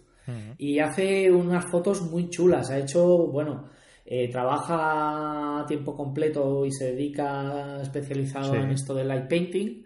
Y 0.58 0.80
hace 0.80 1.32
unas 1.32 1.70
fotos 1.70 2.02
muy 2.02 2.30
chulas. 2.30 2.72
Ha 2.72 2.80
hecho, 2.80 3.28
bueno, 3.28 3.70
eh, 4.06 4.28
trabaja 4.32 5.62
a 5.62 5.66
tiempo 5.68 5.96
completo 5.96 6.66
y 6.66 6.72
se 6.72 6.94
dedica 6.94 7.80
especializado 7.82 8.56
en 8.56 8.72
esto 8.72 8.96
del 8.96 9.08
light 9.08 9.28
painting. 9.28 9.84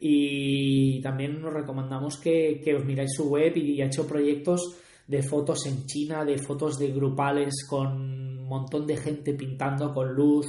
Y 0.00 1.00
también 1.02 1.40
nos 1.40 1.54
recomendamos 1.54 2.18
que, 2.18 2.60
que 2.64 2.74
os 2.74 2.84
miráis 2.84 3.12
su 3.14 3.30
web 3.30 3.56
y 3.56 3.80
ha 3.80 3.86
hecho 3.86 4.06
proyectos 4.08 4.76
de 5.06 5.22
fotos 5.22 5.66
en 5.66 5.86
China, 5.86 6.24
de 6.24 6.38
fotos 6.38 6.78
de 6.78 6.90
grupales 6.90 7.64
con 7.68 7.86
un 7.86 8.48
montón 8.48 8.86
de 8.86 8.96
gente 8.96 9.34
pintando 9.34 9.92
con 9.94 10.14
luz 10.14 10.46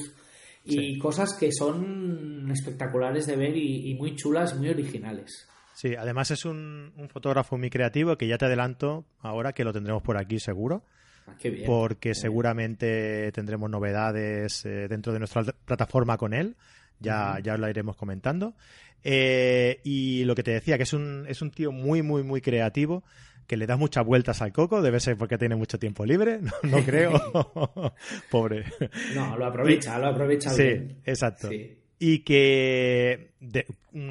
y 0.64 0.98
cosas 0.98 1.36
que 1.40 1.52
son 1.52 2.50
espectaculares 2.52 3.26
de 3.26 3.36
ver 3.36 3.56
y, 3.56 3.94
muy 3.96 4.16
chulas, 4.16 4.58
muy 4.58 4.70
originales. 4.70 5.48
Sí, 5.74 5.96
además 5.96 6.32
es 6.32 6.44
un, 6.44 6.92
fotógrafo 7.10 7.58
muy 7.58 7.70
creativo 7.70 8.18
que 8.18 8.28
ya 8.28 8.38
te 8.38 8.46
adelanto 8.46 9.06
ahora 9.22 9.54
que 9.54 9.64
lo 9.64 9.72
tendremos 9.72 10.02
por 10.04 10.18
aquí 10.18 10.40
seguro. 10.40 10.84
Ah, 11.28 11.36
qué 11.40 11.52
bien, 11.52 11.66
porque 11.66 12.16
seguramente 12.16 13.32
tendremos 13.32 13.70
novedades 13.70 14.66
eh, 14.66 14.88
dentro 14.88 15.14
de 15.14 15.20
nuestra 15.20 15.44
plataforma 15.44 16.18
con 16.18 16.34
él. 16.34 16.56
Ya, 17.00 17.38
ya 17.44 17.58
lo 17.58 17.70
iremos 17.70 17.96
comentando. 17.96 18.56
Eh, 19.04 19.80
y 19.84 20.26
lo 20.26 20.36
que 20.36 20.44
te 20.44 20.52
decía, 20.52 20.78
que 20.78 20.84
es 20.84 20.94
un, 20.94 21.26
es 21.28 21.42
un 21.42 21.52
tío 21.52 21.72
muy, 21.72 22.02
muy, 22.02 22.24
muy 22.24 22.42
creativo 22.42 23.04
que 23.48 23.58
le 23.58 23.66
da 23.66 23.78
muchas 23.78 24.06
vueltas 24.06 24.42
al 24.42 24.52
coco, 24.52 24.82
debe 24.82 25.00
ser 25.00 25.18
porque 25.18 25.38
tiene 25.38 25.56
mucho 25.56 25.80
tiempo 25.80 26.06
libre, 26.06 26.40
no, 26.64 26.84
creo. 26.84 27.14
Pobre. 28.30 28.66
No, 29.16 29.38
lo 29.38 29.46
aprovecha, 29.46 29.98
lo 29.98 30.08
aprovecha 30.08 30.50
sí, 30.52 30.64
bien. 30.64 31.02
Exacto. 31.06 31.50
Y 32.00 32.20
que, 32.20 33.32
de, 33.40 33.66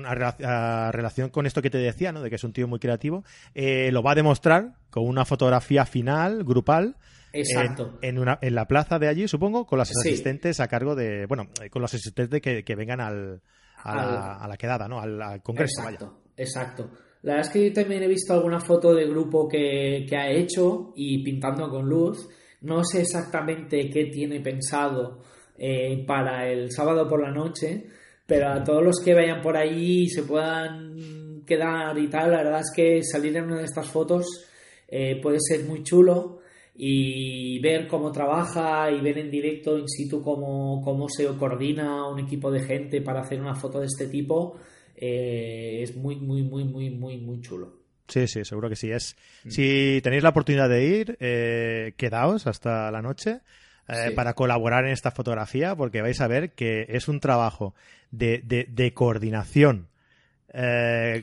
a, 0.05 0.91
relación 0.93 1.31
con 1.31 1.47
esto 1.47 1.63
que 1.63 1.71
te 1.71 1.79
decía, 1.79 2.11
¿no? 2.11 2.21
de 2.21 2.31
que 2.31 2.37
es 2.37 2.45
un 2.45 2.53
tío 2.53 2.67
muy 2.67 2.81
creativo, 2.81 3.23
eh, 3.55 3.91
lo 3.93 4.03
va 4.03 4.13
a 4.13 4.17
demostrar 4.17 4.73
con 4.91 5.07
una 5.07 5.25
fotografía 5.25 5.87
final, 5.87 6.43
grupal, 6.43 6.97
Exacto. 7.33 7.99
En, 8.01 8.19
una, 8.19 8.39
en 8.41 8.55
la 8.55 8.67
plaza 8.67 8.99
de 8.99 9.09
allí, 9.09 9.29
supongo, 9.29 9.67
con 9.67 9.79
los 9.79 9.91
asistentes 9.91 10.59
a 10.59 10.69
cargo 10.69 10.95
de. 10.95 11.27
Bueno, 11.27 11.49
con 11.71 11.83
los 11.83 11.93
asistentes 11.93 12.41
que, 12.41 12.65
que 12.65 12.75
vengan 12.75 13.01
al, 13.01 13.43
a, 13.83 14.47
la, 14.49 14.57
quedada, 14.57 14.89
¿no? 14.89 15.01
Al, 15.01 15.43
congreso. 15.43 15.83
Exacto, 15.83 16.23
exacto. 16.37 16.91
La 17.27 17.35
verdad 17.35 17.49
es 17.49 17.53
que 17.53 17.69
yo 17.69 17.73
también 17.73 18.05
he 18.05 18.07
visto 18.07 18.33
alguna 18.35 18.61
foto 18.61 18.95
de 18.95 19.05
grupo 19.05 19.49
que, 19.49 20.07
ha 20.17 20.31
hecho 20.31 20.93
y 20.95 21.25
pintando 21.25 21.69
con 21.69 21.89
luz. 21.89 22.29
No 22.61 22.85
sé 22.85 23.01
exactamente 23.01 23.91
qué 23.91 24.05
tiene 24.05 24.39
pensado 24.39 25.23
eh, 25.59 26.05
para 26.07 26.49
el 26.49 26.71
sábado 26.71 27.09
por 27.09 27.21
la 27.21 27.33
noche, 27.33 27.85
pero 28.25 28.51
a 28.51 28.63
todos 28.63 28.85
los 28.85 29.01
que 29.05 29.13
vayan 29.13 29.43
por 29.43 29.57
ahí 29.57 30.03
y 30.03 30.09
se 30.09 30.23
puedan 30.23 31.43
quedar 31.45 31.99
y 31.99 32.07
tal, 32.09 32.31
la 32.31 32.45
verdad 32.45 32.61
es 32.61 32.73
que 32.73 33.03
salir 33.03 33.37
en 33.37 33.47
una 33.47 33.59
de 33.59 33.65
estas 33.65 33.89
fotos 33.89 34.47
eh, 34.87 35.19
puede 35.21 35.39
ser 35.41 35.65
muy 35.65 35.83
chulo 35.83 36.39
y 36.77 37.59
ver 37.59 37.89
cómo 37.89 38.13
trabaja 38.13 38.89
y 38.93 39.01
ver 39.01 39.19
en 39.19 39.33
directo 39.33 39.77
in 39.77 39.89
situ 39.89 40.23
cómo, 40.23 40.81
cómo 40.81 41.09
se 41.09 41.27
coordina 41.37 42.09
un 42.09 42.21
equipo 42.21 42.53
de 42.53 42.61
gente 42.61 43.01
para 43.01 43.23
hacer 43.23 43.41
una 43.41 43.57
foto 43.57 43.81
de 43.81 43.87
este 43.87 44.07
tipo 44.07 44.61
eh, 44.97 45.81
es 45.83 45.97
muy, 45.97 46.17
muy, 46.17 46.43
muy, 46.43 46.65
muy, 46.65 46.91
muy, 46.91 47.19
muy 47.19 47.41
chulo. 47.41 47.75
Sí, 48.09 48.27
sí, 48.29 48.45
seguro 48.45 48.69
que 48.69 48.77
sí. 48.77 48.91
Es, 48.91 49.17
mm. 49.45 49.51
Si 49.51 50.01
tenéis 50.03 50.23
la 50.23 50.31
oportunidad 50.31 50.69
de 50.69 50.85
ir, 50.85 51.17
eh, 51.21 51.95
quedaos 51.97 52.47
hasta 52.47 52.91
la 52.91 53.03
noche 53.03 53.41
eh, 53.89 54.13
para 54.15 54.35
colaborar 54.35 54.85
en 54.85 54.93
esta 54.93 55.11
fotografía, 55.11 55.75
porque 55.75 56.03
vais 56.03 56.21
a 56.21 56.29
ver 56.29 56.53
que 56.53 56.87
es 56.89 57.09
un 57.09 57.21
trabajo 57.21 57.75
de, 58.11 58.43
de, 58.43 58.95
coordinación 58.95 59.89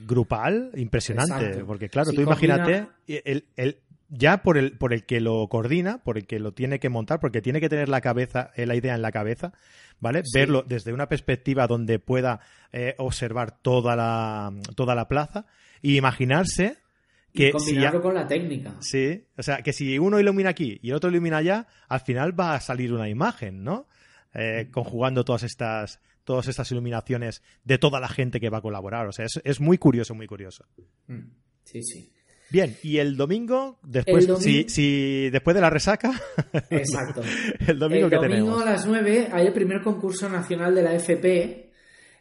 grupal 0.06 0.72
impresionante. 0.76 1.64
Porque, 1.66 1.90
claro, 1.90 2.12
tú 2.12 2.22
imagínate, 2.22 2.86
el, 3.08 3.46
el, 3.56 3.78
ya 4.10 4.44
por 4.44 4.58
el, 4.58 4.78
por 4.78 4.94
el 4.94 5.06
que 5.06 5.20
lo 5.20 5.48
coordina, 5.48 5.98
por 6.04 6.18
el 6.18 6.28
que 6.28 6.40
lo 6.40 6.54
tiene 6.54 6.80
que 6.80 6.90
montar, 6.90 7.20
porque 7.20 7.42
tiene 7.42 7.60
que 7.60 7.70
tener 7.70 7.90
la 7.90 8.02
cabeza, 8.02 8.52
la 8.56 8.76
idea 8.76 8.94
en 8.94 9.02
la 9.02 9.12
cabeza, 9.12 9.54
¿vale? 10.00 10.24
Verlo 10.34 10.64
desde 10.68 10.94
una 10.94 11.08
perspectiva 11.08 11.68
donde 11.68 12.00
pueda 12.00 12.40
eh, 12.72 12.96
observar 12.98 13.60
toda 13.62 13.96
la, 13.96 14.54
toda 14.76 14.96
la 14.96 15.08
plaza 15.08 15.46
y 15.82 15.98
imaginarse 15.98 16.78
que... 17.34 17.52
combinarlo 17.52 18.02
con 18.02 18.14
la 18.14 18.28
técnica. 18.28 18.76
Sí, 18.80 19.26
o 19.38 19.44
sea, 19.44 19.62
que 19.62 19.74
si 19.74 19.98
uno 19.98 20.20
ilumina 20.20 20.50
aquí 20.50 20.80
y 20.82 20.90
el 20.90 20.96
otro 20.96 21.10
ilumina 21.10 21.38
allá, 21.38 21.68
al 21.88 22.02
final 22.02 22.40
va 22.40 22.56
a 22.56 22.60
salir 22.60 22.94
una 22.94 23.10
imagen, 23.10 23.64
¿no? 23.64 23.88
Eh, 24.34 24.66
mm. 24.68 24.72
conjugando 24.72 25.24
todas 25.24 25.44
estas 25.44 26.00
todas 26.24 26.48
estas 26.48 26.72
iluminaciones 26.72 27.44
de 27.66 27.78
toda 27.78 28.00
la 28.00 28.08
gente 28.08 28.40
que 28.40 28.50
va 28.50 28.60
a 28.60 28.62
colaborar. 28.62 29.08
O 29.08 29.12
sea, 29.12 29.26
es, 29.26 29.42
es 29.44 29.60
muy 29.60 29.78
curioso, 29.78 30.16
muy 30.16 30.26
curioso. 30.26 30.66
Mm. 31.08 31.32
Sí, 31.64 31.84
sí. 31.84 32.14
Bien, 32.54 32.78
y 32.84 33.00
el 33.00 33.18
domingo, 33.18 33.80
después, 33.82 34.30
Si, 34.38 35.28
después 35.32 35.56
de 35.56 35.62
la 35.62 35.72
resaca. 35.72 36.12
Exacto. 36.70 37.24
el 37.68 37.80
domingo 37.80 38.06
el 38.06 38.12
domingo 38.12 38.60
a 38.60 38.66
las 38.66 38.86
9 38.86 39.30
hay 39.32 39.48
el 39.48 39.54
primer 39.54 39.82
concurso 39.82 40.30
nacional 40.30 40.76
de 40.76 40.84
la 40.84 40.94
FP 40.94 41.72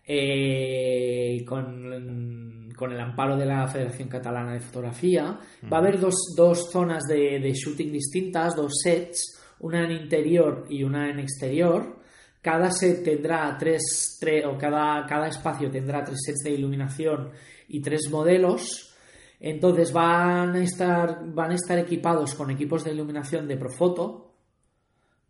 eh, 0.06 1.44
con, 1.46 2.72
el 2.80 3.00
amparo 3.00 3.36
de 3.36 3.44
la 3.44 3.68
Federación 3.68 4.08
Catalana 4.08 4.54
de 4.54 4.60
Fotografía. 4.60 5.38
Va 5.70 5.76
a 5.76 5.80
haber 5.80 6.00
dos, 6.00 6.70
zonas 6.72 7.02
de, 7.06 7.52
shooting 7.52 7.92
distintas, 7.92 8.56
dos 8.56 8.72
sets, 8.82 9.38
una 9.60 9.84
en 9.84 9.90
interior 9.90 10.64
y 10.70 10.82
una 10.82 11.10
en 11.10 11.18
exterior. 11.18 12.00
Cada 12.40 12.70
set 12.70 13.04
tendrá 13.04 13.54
tres, 13.58 14.16
tres 14.18 14.46
o 14.46 14.56
cada, 14.56 15.04
cada 15.04 15.28
espacio 15.28 15.70
tendrá 15.70 16.02
tres 16.02 16.20
sets 16.24 16.42
de 16.42 16.52
iluminación 16.52 17.32
y 17.68 17.82
tres 17.82 18.08
modelos 18.10 18.88
entonces 19.44 19.92
van 19.92 20.54
a 20.54 20.62
estar, 20.62 21.20
van 21.34 21.50
a 21.50 21.54
estar 21.56 21.76
equipados 21.76 22.32
con 22.36 22.52
equipos 22.52 22.84
de 22.84 22.92
iluminación 22.92 23.48
de 23.48 23.56
Profoto. 23.56 24.34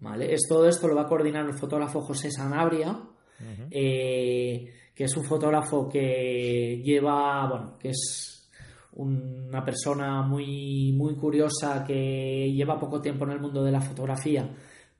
¿vale? 0.00 0.34
Es, 0.34 0.42
todo 0.46 0.68
esto 0.68 0.86
lo 0.86 0.94
va 0.94 1.02
a 1.02 1.08
coordinar 1.08 1.46
el 1.46 1.54
fotógrafo 1.54 2.02
José 2.02 2.30
Sanabria, 2.30 2.94
eh, 3.70 4.70
que 4.94 5.04
es 5.04 5.16
un 5.16 5.24
fotógrafo 5.24 5.88
que 5.88 6.82
lleva, 6.84 7.48
bueno, 7.48 7.78
que 7.78 7.88
es 7.88 8.50
una 8.92 9.64
persona 9.64 10.20
muy, 10.20 10.92
muy 10.92 11.14
curiosa 11.16 11.82
que 11.82 12.52
lleva 12.52 12.78
poco 12.78 13.00
tiempo 13.00 13.24
en 13.24 13.30
el 13.30 13.40
mundo 13.40 13.64
de 13.64 13.72
la 13.72 13.80
fotografía, 13.80 14.46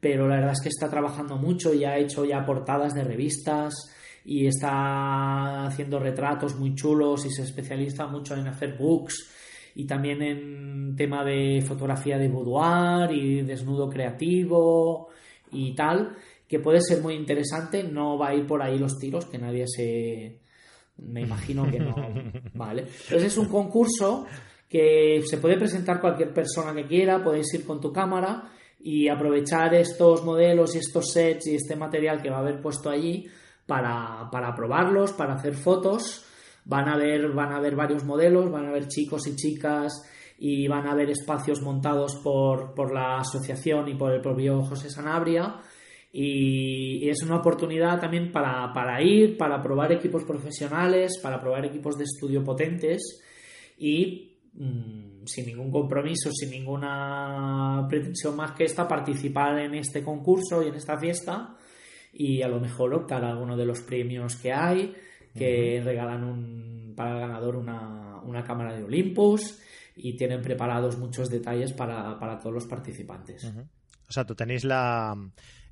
pero 0.00 0.26
la 0.26 0.36
verdad 0.36 0.52
es 0.52 0.62
que 0.62 0.70
está 0.70 0.88
trabajando 0.88 1.36
mucho 1.36 1.74
y 1.74 1.84
ha 1.84 1.98
hecho 1.98 2.24
ya 2.24 2.46
portadas 2.46 2.94
de 2.94 3.04
revistas, 3.04 3.74
y 4.24 4.46
está 4.46 5.66
haciendo 5.66 5.98
retratos 5.98 6.56
muy 6.56 6.74
chulos 6.74 7.26
y 7.26 7.30
se 7.30 7.42
especializa 7.42 8.06
mucho 8.06 8.34
en 8.34 8.46
hacer 8.46 8.76
books 8.78 9.30
y 9.74 9.86
también 9.86 10.22
en 10.22 10.96
tema 10.96 11.24
de 11.24 11.62
fotografía 11.66 12.18
de 12.18 12.28
boudoir 12.28 13.10
y 13.10 13.42
desnudo 13.42 13.88
creativo 13.88 15.08
y 15.50 15.74
tal, 15.74 16.16
que 16.46 16.60
puede 16.60 16.80
ser 16.80 17.00
muy 17.00 17.14
interesante, 17.14 17.82
no 17.82 18.18
va 18.18 18.28
a 18.28 18.34
ir 18.34 18.46
por 18.46 18.62
ahí 18.62 18.78
los 18.78 18.98
tiros, 18.98 19.26
que 19.26 19.38
nadie 19.38 19.64
se... 19.66 20.40
me 20.98 21.22
imagino 21.22 21.70
que 21.70 21.78
no, 21.78 21.94
¿vale? 22.54 22.82
Entonces 22.82 23.24
es 23.24 23.38
un 23.38 23.48
concurso 23.48 24.26
que 24.68 25.22
se 25.24 25.38
puede 25.38 25.56
presentar 25.58 26.00
cualquier 26.00 26.32
persona 26.32 26.74
que 26.74 26.86
quiera, 26.86 27.22
podéis 27.22 27.52
ir 27.54 27.64
con 27.64 27.80
tu 27.80 27.92
cámara 27.92 28.50
y 28.80 29.08
aprovechar 29.08 29.74
estos 29.74 30.24
modelos 30.24 30.74
y 30.74 30.78
estos 30.78 31.12
sets 31.12 31.46
y 31.46 31.54
este 31.56 31.76
material 31.76 32.20
que 32.20 32.30
va 32.30 32.36
a 32.36 32.40
haber 32.40 32.60
puesto 32.60 32.90
allí 32.90 33.26
para, 34.30 34.54
probarlos, 34.54 35.12
para 35.12 35.34
hacer 35.34 35.54
fotos. 35.54 36.24
Van 36.64 36.88
a, 36.88 36.96
ver, 36.96 37.32
van 37.32 37.52
a 37.52 37.60
ver 37.60 37.74
varios 37.74 38.04
modelos, 38.04 38.50
van 38.50 38.66
a 38.66 38.72
ver 38.72 38.86
chicos 38.86 39.26
y 39.26 39.34
chicas 39.34 39.92
y 40.38 40.68
van 40.68 40.86
a 40.86 40.92
haber 40.92 41.10
espacios 41.10 41.60
montados 41.62 42.16
por, 42.16 42.92
la 42.92 43.18
asociación 43.18 43.88
y 43.88 43.94
por 43.94 44.12
el 44.12 44.20
propio 44.20 44.62
José 44.62 44.90
Sanabria. 44.90 45.56
Y, 46.12 47.08
es 47.08 47.22
una 47.22 47.36
oportunidad 47.36 47.98
también 47.98 48.30
para, 48.30 48.72
para, 48.72 49.02
ir, 49.02 49.38
para 49.38 49.62
probar 49.62 49.92
equipos 49.92 50.24
profesionales, 50.24 51.18
para 51.22 51.40
probar 51.40 51.64
equipos 51.64 51.96
de 51.96 52.04
estudio 52.04 52.44
potentes 52.44 53.22
y 53.78 54.36
mm, 54.54 55.24
sin 55.24 55.46
ningún 55.46 55.70
compromiso, 55.70 56.30
sin 56.30 56.50
ninguna 56.50 57.86
pretensión 57.88 58.36
más 58.36 58.52
que 58.52 58.64
esta, 58.64 58.86
participar 58.86 59.58
en 59.60 59.74
este 59.74 60.04
concurso 60.04 60.62
y 60.62 60.68
en 60.68 60.74
esta 60.74 60.98
fiesta 60.98 61.56
y 62.12 62.42
a 62.42 62.48
lo 62.48 62.60
mejor 62.60 62.92
optar 62.94 63.24
a 63.24 63.30
alguno 63.30 63.56
de 63.56 63.64
los 63.64 63.80
premios 63.80 64.36
que 64.36 64.52
hay, 64.52 64.94
que 65.34 65.80
regalan 65.82 66.24
un, 66.24 66.92
para 66.94 67.14
el 67.14 67.20
ganador 67.20 67.56
una, 67.56 68.20
una, 68.22 68.44
cámara 68.44 68.74
de 68.74 68.84
Olympus 68.84 69.58
y 69.96 70.16
tienen 70.16 70.42
preparados 70.42 70.98
muchos 70.98 71.30
detalles 71.30 71.72
para, 71.72 72.18
para 72.18 72.38
todos 72.38 72.54
los 72.54 72.66
participantes. 72.66 73.44
O 73.44 73.64
exacto, 74.06 74.36
tenéis 74.36 74.64
la... 74.64 75.16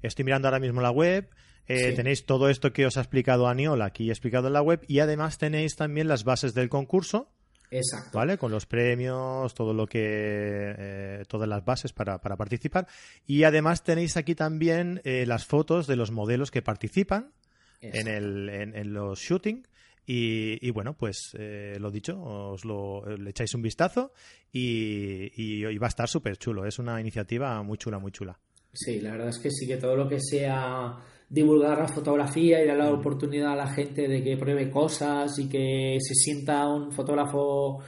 Estoy 0.03 0.25
mirando 0.25 0.49
ahora 0.49 0.61
mismo 0.61 0.81
la 0.81 0.91
web, 0.91 1.29
eh, 1.67 1.91
Sí. 1.91 1.95
tenéis 1.95 2.25
todo 2.25 2.49
esto 2.49 2.73
que 2.73 2.87
os 2.87 2.97
ha 2.97 3.01
explicado 3.01 3.47
Aniol 3.47 3.83
aquí 3.83 4.09
explicado 4.09 4.47
en 4.47 4.55
la 4.55 4.63
web 4.63 4.81
y 4.89 5.01
además 5.01 5.37
tenéis 5.37 5.77
también 5.77 6.09
las 6.09 6.25
bases 6.25 6.55
del 6.55 6.71
concurso, 6.71 7.31
Exacto. 7.71 8.19
¿vale? 8.19 8.37
Con 8.37 8.51
los 8.51 8.67
premios, 8.67 9.55
todo 9.55 9.73
lo 9.73 9.87
que... 9.87 10.01
eh, 10.03 11.25
todas 11.29 11.49
las 11.49 11.65
bases 11.65 11.93
para, 11.93 12.21
para 12.21 12.37
participar. 12.37 12.87
Y 13.27 13.45
además 13.45 13.85
tenéis 13.85 14.17
aquí 14.17 14.35
también 14.35 15.01
eh, 15.05 15.25
las 15.27 15.47
fotos 15.47 15.87
de 15.87 15.97
los 15.97 16.11
modelos 16.11 16.51
que 16.51 16.63
participan 16.63 17.33
en, 17.81 18.09
el, 18.09 18.49
en, 18.49 18.75
en 18.77 18.93
los 18.93 19.19
shooting. 19.21 19.67
Y, 20.07 20.59
y 20.67 20.71
bueno, 20.71 20.95
pues 20.95 21.31
eh, 21.39 21.77
lo 21.79 21.91
dicho, 21.93 22.21
os 22.21 22.65
lo, 22.65 23.05
le 23.17 23.31
echáis 23.31 23.55
un 23.55 23.63
vistazo 23.63 24.13
y, 24.51 25.31
y- 25.41 25.65
y 25.67 25.79
va 25.79 25.87
a 25.87 25.89
estar 25.89 26.09
súper 26.09 26.37
chulo. 26.37 26.67
Es 26.67 26.79
una 26.81 27.01
iniciativa 27.01 27.63
muy 27.63 27.79
chula, 27.79 27.99
muy 28.01 28.11
chula. 28.11 28.37
Sí, 28.73 29.01
la 29.01 29.13
verdad 29.13 29.29
es 29.29 29.39
que 29.39 29.51
sí, 29.51 29.67
que 29.69 29.77
todo 29.77 29.95
lo 29.95 30.09
que 30.09 30.19
sea 30.21 30.97
divulgar 31.31 31.79
la 31.79 31.89
fotografía 31.89 32.63
y 32.63 32.67
dar 32.67 32.77
la 32.77 32.93
oportunidad 32.93 33.53
a 33.53 33.57
la 33.57 33.69
gente 33.69 34.07
de 34.09 34.23
que 34.23 34.37
pruebe 34.37 34.69
cosas 34.69 35.39
y 35.39 35.49
que 35.49 35.97
se 36.01 36.15
sienta 36.15 36.69
un 36.69 36.91
fotógrafo 36.93 37.79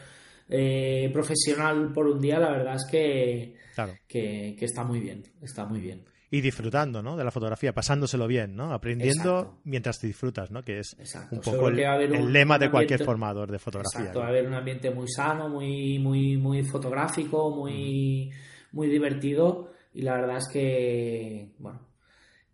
eh, 0.49 1.11
profesional 1.13 1.93
por 1.93 2.07
un 2.07 2.21
día, 2.21 2.39
la 2.39 2.51
verdad 2.53 2.77
es 2.77 2.87
que, 2.91 3.55
Claro. 3.75 3.95
que, 4.07 4.55
que 4.59 4.65
está 4.65 4.85
muy 4.85 5.01
bien, 5.01 5.23
está 5.43 5.65
muy 5.67 5.81
bien. 5.81 6.05
Y 6.31 6.41
disfrutando, 6.41 7.03
¿no? 7.03 7.15
De 7.17 7.25
la 7.25 7.31
fotografía, 7.31 7.75
pasándoselo 7.75 8.27
bien, 8.27 8.55
¿no? 8.57 8.73
Aprendiendo 8.73 9.39
Exacto. 9.41 9.61
mientras 9.65 9.99
te 10.01 10.07
disfrutas, 10.07 10.51
¿no? 10.51 10.63
Que 10.63 10.79
es 10.79 10.97
Exacto. 10.99 11.37
un 11.37 11.43
poco 11.43 11.69
el, 11.69 11.75
un- 12.13 12.33
lema 12.33 12.55
un 12.55 12.61
de 12.61 12.71
cualquier 12.71 13.01
ambiente- 13.01 13.05
formador 13.05 13.51
de 13.51 13.59
fotografía. 13.59 14.01
Exacto, 14.01 14.21
va 14.21 14.27
a 14.27 14.29
haber 14.29 14.47
un 14.47 14.55
ambiente 14.55 14.91
muy 14.91 15.09
sano, 15.09 15.49
muy, 15.51 15.99
muy, 15.99 16.37
muy 16.39 16.63
fotográfico, 16.65 17.51
muy, 17.55 18.31
muy 18.73 18.89
divertido 18.89 19.73
y 19.93 20.03
la 20.03 20.15
verdad 20.15 20.37
es 20.39 20.49
que, 20.51 21.51
bueno, 21.59 21.81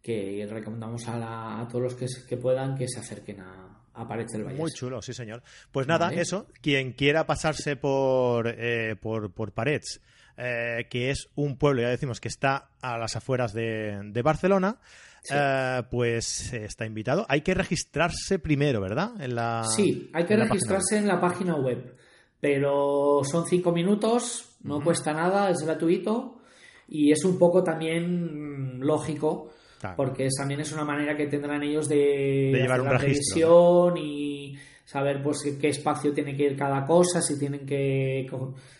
que 0.09 0.47
recomendamos 0.51 1.07
a, 1.09 1.19
la- 1.19 1.61
a 1.61 1.69
todos 1.69 1.83
los 1.83 1.95
que, 1.95 2.37
puedan 2.39 2.75
que 2.77 2.89
se 2.89 3.01
acerquen 3.01 3.41
a, 3.41 3.79
a 3.93 4.09
Parets 4.09 4.33
del 4.33 4.45
Valle. 4.45 4.57
Muy 4.59 4.71
chulo, 4.73 5.03
sí, 5.03 5.13
señor. 5.13 5.43
Pues 5.71 5.87
nada, 5.87 6.07
Vale. 6.07 6.23
eso. 6.23 6.47
Quien 6.63 6.93
quiera 6.93 7.27
pasarse 7.27 7.77
por, 7.77 8.49
eh, 8.49 8.97
por, 8.97 9.31
por 9.33 9.53
Parets, 9.53 10.01
eh, 10.39 10.87
que 10.89 11.11
es 11.11 11.29
un 11.35 11.59
pueblo, 11.59 11.83
ya 11.83 11.91
decimos, 11.91 12.21
que 12.21 12.29
está 12.29 12.71
a 12.81 12.97
las 12.97 13.17
afueras 13.17 13.53
de, 13.53 14.01
de 14.05 14.23
Barcelona, 14.23 14.79
Sí. 15.21 15.35
eh, 15.37 15.83
pues 15.91 16.53
eh, 16.55 16.65
está 16.65 16.87
invitado. 16.87 17.27
Hay 17.29 17.41
que 17.43 17.53
registrarse 17.53 18.39
primero, 18.39 18.81
¿verdad? 18.81 19.11
En 19.21 19.35
la, 19.35 19.65
Sí, 19.65 20.11
hay 20.15 20.25
que 20.25 20.35
en 20.35 20.41
la 20.41 20.45
página 20.47 20.55
registrarse 20.55 20.97
en 20.97 21.07
la 21.09 21.21
página 21.21 21.57
web, 21.57 21.97
pero 22.41 23.21
son 23.25 23.45
cinco 23.47 23.73
minutos, 23.73 24.57
no 24.63 24.81
cuesta 24.81 25.13
nada, 25.13 25.51
es 25.51 25.59
gratuito 25.65 26.41
y 26.89 27.13
es 27.13 27.25
un 27.25 27.39
poco 27.39 27.63
también 27.63 28.79
mm, 28.79 28.83
lógico 28.83 29.51
Claro. 29.79 29.97
porque 29.97 30.29
también 30.37 30.61
es 30.61 30.73
una 30.73 30.85
manera 30.85 31.17
que 31.17 31.27
tendrán 31.27 31.63
ellos 31.63 31.89
de, 31.89 31.97
De 32.53 32.59
llevar 32.61 32.81
un 32.81 32.87
la 32.89 32.99
registro, 32.99 33.91
revisión 33.91 33.97
y 33.97 34.59
saber 34.85 35.23
pues 35.23 35.39
qué- 35.61 35.69
espacio 35.69 36.13
tiene 36.13 36.37
que 36.37 36.45
ir 36.45 36.57
cada 36.57 36.85
cosa, 36.85 37.21
si 37.23 37.39
tienen 37.39 37.65
que 37.67 38.27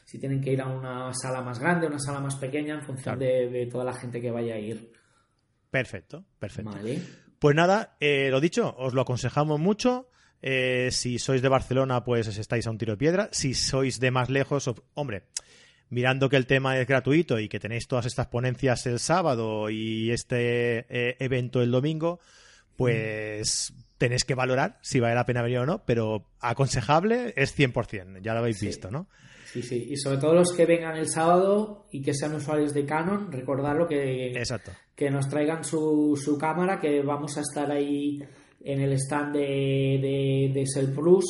si 0.05 0.19
tienen 0.19 0.41
que 0.41 0.53
ir 0.53 0.61
a 0.63 0.67
una 0.67 1.13
sala 1.15 1.43
más 1.43 1.59
grande, 1.59 1.87
una 1.87 1.99
sala 1.99 2.19
más 2.21 2.35
pequeña 2.37 2.75
en 2.75 2.83
función 2.83 3.17
Claro. 3.19 3.21
de, 3.21 3.49
de 3.51 3.67
toda 3.67 3.85
la 3.85 3.93
gente 3.95 4.21
que 4.21 4.31
vaya 4.31 4.55
a 4.55 4.59
ir. 4.59 4.91
Perfecto, 5.71 6.25
perfecto. 6.39 6.71
Vale. 6.73 6.99
Pues 7.39 7.55
nada, 7.55 7.97
eh, 8.01 8.29
lo 8.31 8.41
dicho, 8.41 8.75
os 8.79 8.95
lo 8.95 9.03
aconsejamos 9.03 9.61
mucho. 9.61 10.09
Eh, 10.41 10.89
si 10.93 11.19
sois 11.19 11.43
de 11.43 11.49
Barcelona, 11.49 12.03
pues 12.05 12.27
estáis 12.39 12.67
a 12.67 12.71
un 12.71 12.79
tiro 12.79 12.93
de 12.93 12.97
piedra. 12.99 13.29
Si 13.33 13.55
sois 13.55 14.01
de 14.01 14.11
más 14.11 14.31
lejos, 14.31 14.71
hombre, 14.95 15.25
mirando 15.91 16.29
que 16.29 16.37
el 16.37 16.47
tema 16.47 16.79
es 16.79 16.87
gratuito 16.87 17.39
y 17.39 17.49
que 17.49 17.61
tenéis 17.61 17.87
todas 17.89 18.07
estas 18.07 18.27
ponencias 18.29 18.87
el 18.87 18.99
sábado 18.99 19.71
y 19.71 20.11
este 20.11 20.87
eh, 20.89 21.17
evento 21.19 21.63
el 21.63 21.71
domingo, 21.71 22.21
pues 22.77 23.73
tenéis 23.99 24.25
que 24.25 24.35
valorar 24.35 24.79
si 24.83 25.01
vale 25.01 25.15
la 25.15 25.27
pena 25.27 25.43
venir 25.43 25.59
o 25.59 25.67
no, 25.67 25.85
pero 25.85 26.25
aconsejable 26.41 27.33
es 27.37 27.57
100%, 27.59 28.21
ya 28.23 28.33
lo 28.33 28.41
habéis 28.41 28.59
Sí. 28.59 28.67
visto, 28.67 28.91
¿no? 28.91 29.07
Sí, 29.53 29.63
sí. 29.63 29.87
Y 29.91 29.97
sobre 29.97 30.19
todo 30.19 30.35
los 30.35 30.53
que 30.53 30.67
vengan 30.67 30.97
el 30.97 31.09
sábado 31.09 31.87
y 31.91 32.03
que 32.03 32.13
sean 32.15 32.35
usuarios 32.35 32.75
de 32.75 32.85
Canon, 32.85 33.33
recordarlo 33.33 33.89
que, 33.89 34.33
Exacto. 34.33 34.73
que 34.95 35.11
nos 35.11 35.29
traigan 35.29 35.65
su, 35.65 36.21
su 36.23 36.37
cámara, 36.39 36.79
que 36.79 37.01
vamos 37.03 37.37
a 37.39 37.41
estar 37.41 37.71
ahí 37.73 38.21
en 38.63 38.81
el 38.81 38.93
stand 38.93 39.33
de, 39.35 39.41
de, 39.41 40.51
de 40.55 40.65
Cell 40.73 40.93
Plus 40.95 41.25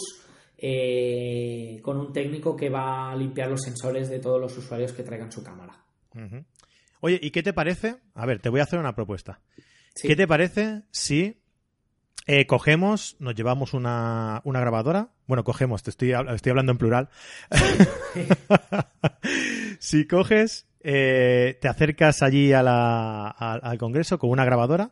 eh, 0.58 1.80
con 1.82 1.96
un 1.98 2.12
técnico 2.12 2.54
que 2.56 2.68
va 2.68 3.10
a 3.12 3.16
limpiar 3.16 3.48
los 3.50 3.62
sensores 3.62 4.10
de 4.10 4.18
todos 4.18 4.40
los 4.40 4.56
usuarios 4.58 4.92
que 4.92 5.02
traigan 5.04 5.30
su 5.32 5.42
cámara. 5.42 5.84
Oye, 7.00 7.18
¿y 7.22 7.30
qué 7.30 7.42
te 7.44 7.52
parece? 7.52 7.96
A 8.14 8.26
ver, 8.26 8.40
te 8.40 8.48
voy 8.48 8.60
a 8.60 8.64
hacer 8.64 8.78
una 8.78 8.94
propuesta. 8.94 9.40
Sí. 9.94 10.08
¿Qué 10.08 10.16
te 10.16 10.26
parece 10.26 10.82
si 10.90 11.40
eh, 12.26 12.46
cogemos, 12.46 13.16
nos 13.20 13.34
llevamos 13.36 13.72
una, 13.72 14.40
una 14.44 14.60
grabadora? 14.60 15.10
Bueno, 15.28 15.44
cogemos, 15.44 15.82
te 15.82 15.90
estoy, 15.90 16.08
hab- 16.10 16.34
estoy 16.34 16.50
hablando 16.50 16.72
en 16.72 16.78
plural. 16.78 17.08
si 19.78 20.06
coges, 20.06 20.66
eh, 20.80 21.58
te 21.60 21.68
acercas 21.68 22.22
allí 22.22 22.52
a 22.52 22.62
la- 22.62 23.28
al- 23.28 23.60
al 23.62 23.78
Congreso 23.78 24.18
con 24.18 24.30
una 24.30 24.44
grabadora 24.44 24.90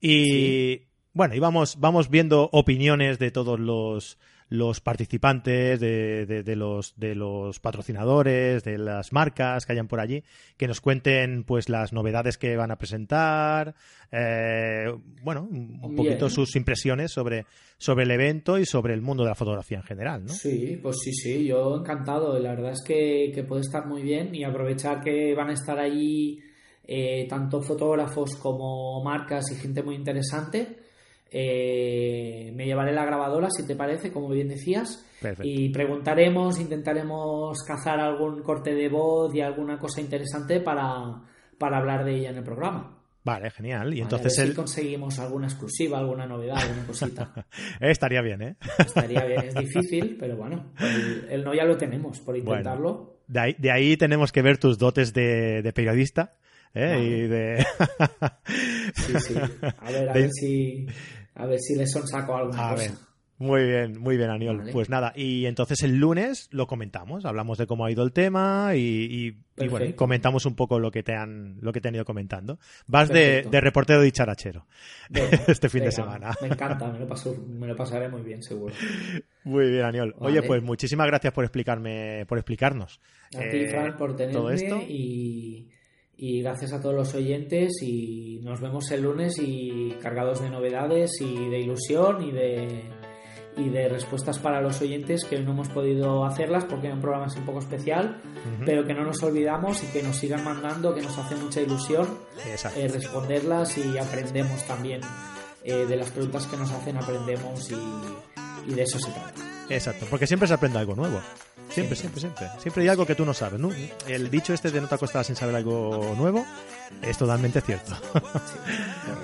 y, 0.00 0.82
bueno, 1.12 1.34
y 1.34 1.38
vamos, 1.38 1.78
vamos 1.80 2.10
viendo 2.10 2.48
opiniones 2.52 3.18
de 3.18 3.30
todos 3.30 3.58
los, 3.58 4.18
los 4.48 4.80
participantes, 4.80 5.80
de, 5.80 6.24
de- 6.26 6.42
de 6.44 6.56
los, 6.56 6.94
de 6.96 7.14
los 7.16 7.58
patrocinadores, 7.58 8.62
de 8.62 8.78
las 8.78 9.12
marcas 9.12 9.66
que 9.66 9.72
hayan 9.72 9.88
por 9.88 9.98
allí, 10.00 10.22
que 10.56 10.68
nos 10.68 10.80
cuenten 10.80 11.42
pues 11.44 11.68
las 11.68 11.92
novedades 11.92 12.38
que 12.38 12.56
van 12.56 12.70
a 12.70 12.76
presentar, 12.78 13.74
eh, 14.12 14.86
bueno, 15.22 15.48
un 15.50 15.80
Bien. 15.80 15.96
poquito 15.96 16.30
sus 16.30 16.54
impresiones 16.56 17.10
sobre, 17.12 17.44
sobre 17.78 18.04
el 18.04 18.10
evento 18.12 18.58
y 18.58 18.66
sobre 18.66 18.94
el 18.94 19.02
mundo 19.02 19.24
de 19.24 19.30
la 19.30 19.34
fotografía 19.34 19.78
en 19.78 19.84
general, 19.84 20.22
¿no? 20.24 20.32
Sí, 20.32 20.78
pues 20.82 20.96
sí, 21.02 21.12
sí, 21.12 21.44
yo 21.44 21.76
encantado. 21.76 22.38
La 22.38 22.50
verdad 22.54 22.72
es 22.72 22.82
que, 22.84 23.32
que 23.34 23.42
puede 23.42 23.62
estar 23.62 23.86
muy 23.86 24.02
bien 24.02 24.34
y 24.34 24.44
aprovechar 24.44 25.02
que 25.02 25.34
van 25.34 25.50
a 25.50 25.54
estar 25.54 25.78
allí 25.78 26.40
eh, 26.84 27.26
tanto 27.28 27.60
fotógrafos 27.62 28.36
como 28.36 29.02
marcas 29.02 29.50
y 29.50 29.56
gente 29.56 29.82
muy 29.82 29.96
interesante. 29.96 30.85
Eh, 31.38 32.50
me 32.54 32.64
llevaré 32.64 32.92
la 32.92 33.04
grabadora, 33.04 33.48
si 33.50 33.66
te 33.66 33.76
parece, 33.76 34.10
como 34.10 34.30
bien 34.30 34.48
decías, 34.48 35.06
Perfecto. 35.20 35.42
y 35.46 35.68
preguntaremos, 35.68 36.58
intentaremos 36.58 37.62
cazar 37.62 38.00
algún 38.00 38.42
corte 38.42 38.74
de 38.74 38.88
voz 38.88 39.34
y 39.34 39.42
alguna 39.42 39.78
cosa 39.78 40.00
interesante 40.00 40.60
para, 40.60 41.22
para 41.58 41.76
hablar 41.78 42.04
de 42.06 42.14
ella 42.16 42.30
en 42.30 42.38
el 42.38 42.44
programa. 42.44 42.92
Vale, 43.22 43.50
genial. 43.50 43.88
Y 43.88 44.00
Vale, 44.00 44.02
entonces 44.02 44.38
a 44.38 44.42
ver 44.42 44.50
si 44.50 44.56
conseguimos 44.56 45.18
alguna 45.18 45.46
exclusiva, 45.48 45.98
alguna 45.98 46.26
novedad, 46.26 46.56
alguna 46.58 46.86
cosita. 46.86 47.32
Eh, 47.80 47.90
estaría 47.90 48.22
bien, 48.22 48.40
¿eh? 48.40 48.56
Estaría 48.78 49.24
bien, 49.26 49.44
es 49.48 49.54
difícil, 49.54 50.16
pero 50.18 50.36
bueno, 50.36 50.72
el, 50.80 51.26
el 51.30 51.44
no 51.44 51.52
ya 51.54 51.64
lo 51.64 51.76
tenemos 51.76 52.18
por 52.20 52.34
Bueno. 52.42 52.60
intentarlo. 52.60 53.16
De 53.26 53.40
ahí, 53.40 53.56
de 53.58 53.70
ahí 53.72 53.96
tenemos 53.98 54.32
que 54.32 54.40
ver 54.40 54.56
tus 54.56 54.78
dotes 54.78 55.12
de, 55.12 55.60
de 55.60 55.72
periodista. 55.74 56.36
¿eh? 56.72 56.90
Vale. 56.94 57.04
Y 57.04 57.26
de... 57.26 57.66
Sí, 58.94 59.12
sí. 59.18 59.34
A 59.78 59.90
ver, 59.90 60.08
a 60.08 60.12
De- 60.14 60.20
ver 60.20 60.30
si 60.30 60.86
a 61.36 61.46
ver 61.46 61.58
si 61.60 61.74
le 61.76 61.86
sonsaco 61.86 62.36
alguna 62.36 62.66
A 62.68 62.74
cosa. 62.74 62.90
ver. 62.90 62.98
Muy 63.38 63.64
bien, 63.66 64.00
muy 64.00 64.16
bien, 64.16 64.30
Aniol. 64.30 64.56
Vale. 64.60 64.72
Pues 64.72 64.88
nada, 64.88 65.12
y 65.14 65.44
entonces 65.44 65.82
el 65.82 65.98
lunes 65.98 66.48
lo 66.52 66.66
comentamos, 66.66 67.26
hablamos 67.26 67.58
de 67.58 67.66
cómo 67.66 67.84
ha 67.84 67.90
ido 67.90 68.02
el 68.02 68.12
tema 68.14 68.70
y, 68.74 68.80
y- 68.80 69.62
y 69.62 69.68
bueno, 69.68 69.84
y 69.84 69.92
comentamos 69.92 70.46
un 70.46 70.54
poco 70.54 70.78
lo 70.80 70.90
que 70.90 71.02
te 71.02 71.14
han, 71.14 71.58
lo 71.60 71.70
que 71.70 71.82
te 71.82 71.88
han 71.88 71.94
ido 71.94 72.06
comentando. 72.06 72.58
Vas 72.86 73.10
de, 73.10 73.42
de 73.50 73.60
reportero 73.60 74.00
dicharachero 74.00 74.66
Venga, 75.10 75.28
este 75.48 75.68
fin 75.68 75.84
de 75.84 75.92
semana. 75.92 76.30
Me 76.40 76.48
encanta, 76.48 76.90
me 76.90 76.98
lo, 76.98 77.06
paso- 77.06 77.36
me 77.46 77.66
lo 77.66 77.76
pasaré 77.76 78.08
muy 78.08 78.22
bien, 78.22 78.42
seguro. 78.42 78.74
Muy 79.44 79.70
bien, 79.70 79.84
Aniol. 79.84 80.14
Oye, 80.18 80.42
pues 80.42 80.60
muchísimas 80.62 81.06
gracias 81.06 81.32
por 81.32 81.44
explicarme, 81.44 82.24
por 82.26 82.36
explicarnos. 82.38 83.00
A 83.36 83.48
ti, 83.48 83.58
eh, 83.58 83.68
Fran, 83.68 83.96
por 83.96 84.16
todo 84.16 84.50
esto. 84.50 84.68
tenerme 84.70 84.90
y, 84.92 85.70
y 86.16 86.42
gracias 86.42 86.72
a 86.72 86.80
todos 86.80 86.94
los 86.94 87.14
oyentes 87.14 87.72
y 87.82 88.40
nos 88.42 88.60
vemos 88.60 88.90
el 88.90 89.02
lunes 89.02 89.38
y 89.38 89.94
cargados 90.02 90.40
de 90.40 90.50
novedades 90.50 91.20
y 91.20 91.48
de 91.48 91.60
ilusión 91.60 92.22
y 92.22 92.32
de 92.32 92.84
y 93.58 93.70
de 93.70 93.88
respuestas 93.88 94.38
para 94.38 94.60
los 94.60 94.82
oyentes 94.82 95.24
que 95.24 95.38
no 95.40 95.52
hemos 95.52 95.70
podido 95.70 96.26
hacerlas 96.26 96.66
porque 96.66 96.92
un 96.92 97.00
programa 97.00 97.24
así 97.24 97.38
un 97.38 97.46
poco 97.46 97.60
especial, 97.60 98.20
Ujú. 98.22 98.64
pero 98.66 98.84
que 98.86 98.92
no 98.92 99.02
nos 99.02 99.22
olvidamos 99.22 99.82
y 99.82 99.86
que 99.86 100.02
nos 100.02 100.16
sigan 100.16 100.44
mandando, 100.44 100.94
que 100.94 101.00
nos 101.00 101.16
hace 101.16 101.36
mucha 101.36 101.62
ilusión 101.62 102.06
eh, 102.76 102.88
responderlas 102.88 103.78
y 103.78 103.96
aprendemos 103.96 104.62
también 104.66 105.00
eh, 105.64 105.86
de 105.86 105.96
las 105.96 106.10
preguntas 106.10 106.46
que 106.46 106.56
nos 106.58 106.70
hacen, 106.70 106.98
aprendemos 106.98 107.70
y, 107.70 108.70
y 108.70 108.74
de 108.74 108.82
eso 108.82 108.98
se 108.98 109.10
trata. 109.10 109.32
Exacto, 109.70 110.04
porque 110.10 110.26
siempre 110.26 110.46
se 110.46 110.52
aprende 110.54 110.78
algo 110.78 110.94
nuevo. 110.94 111.18
Siempre, 111.76 111.94
siempre, 111.94 112.20
siempre. 112.22 112.48
Siempre 112.58 112.82
hay 112.84 112.88
algo 112.88 113.04
que 113.04 113.14
tú 113.14 113.26
no 113.26 113.34
sabes, 113.34 113.60
¿no? 113.60 113.70
El 114.06 114.30
dicho 114.30 114.54
este 114.54 114.70
de 114.70 114.80
no 114.80 114.88
te 114.88 114.96
sin 115.24 115.36
saber 115.36 115.54
algo 115.54 116.14
nuevo 116.16 116.46
es 117.02 117.18
totalmente 117.18 117.60
cierto. 117.60 117.94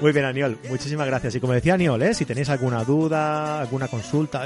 Muy 0.03 0.13
bien, 0.13 0.27
Aniol. 0.27 0.59
Muchísimas 0.69 1.07
gracias. 1.07 1.35
Y 1.35 1.41
como 1.41 1.55
decía 1.55 1.73
Aniol, 1.75 2.03
¿eh? 2.03 2.13
si 2.13 2.27
tenéis 2.27 2.51
alguna 2.51 2.85
duda, 2.85 3.59
alguna 3.59 3.89
consulta, 3.89 4.45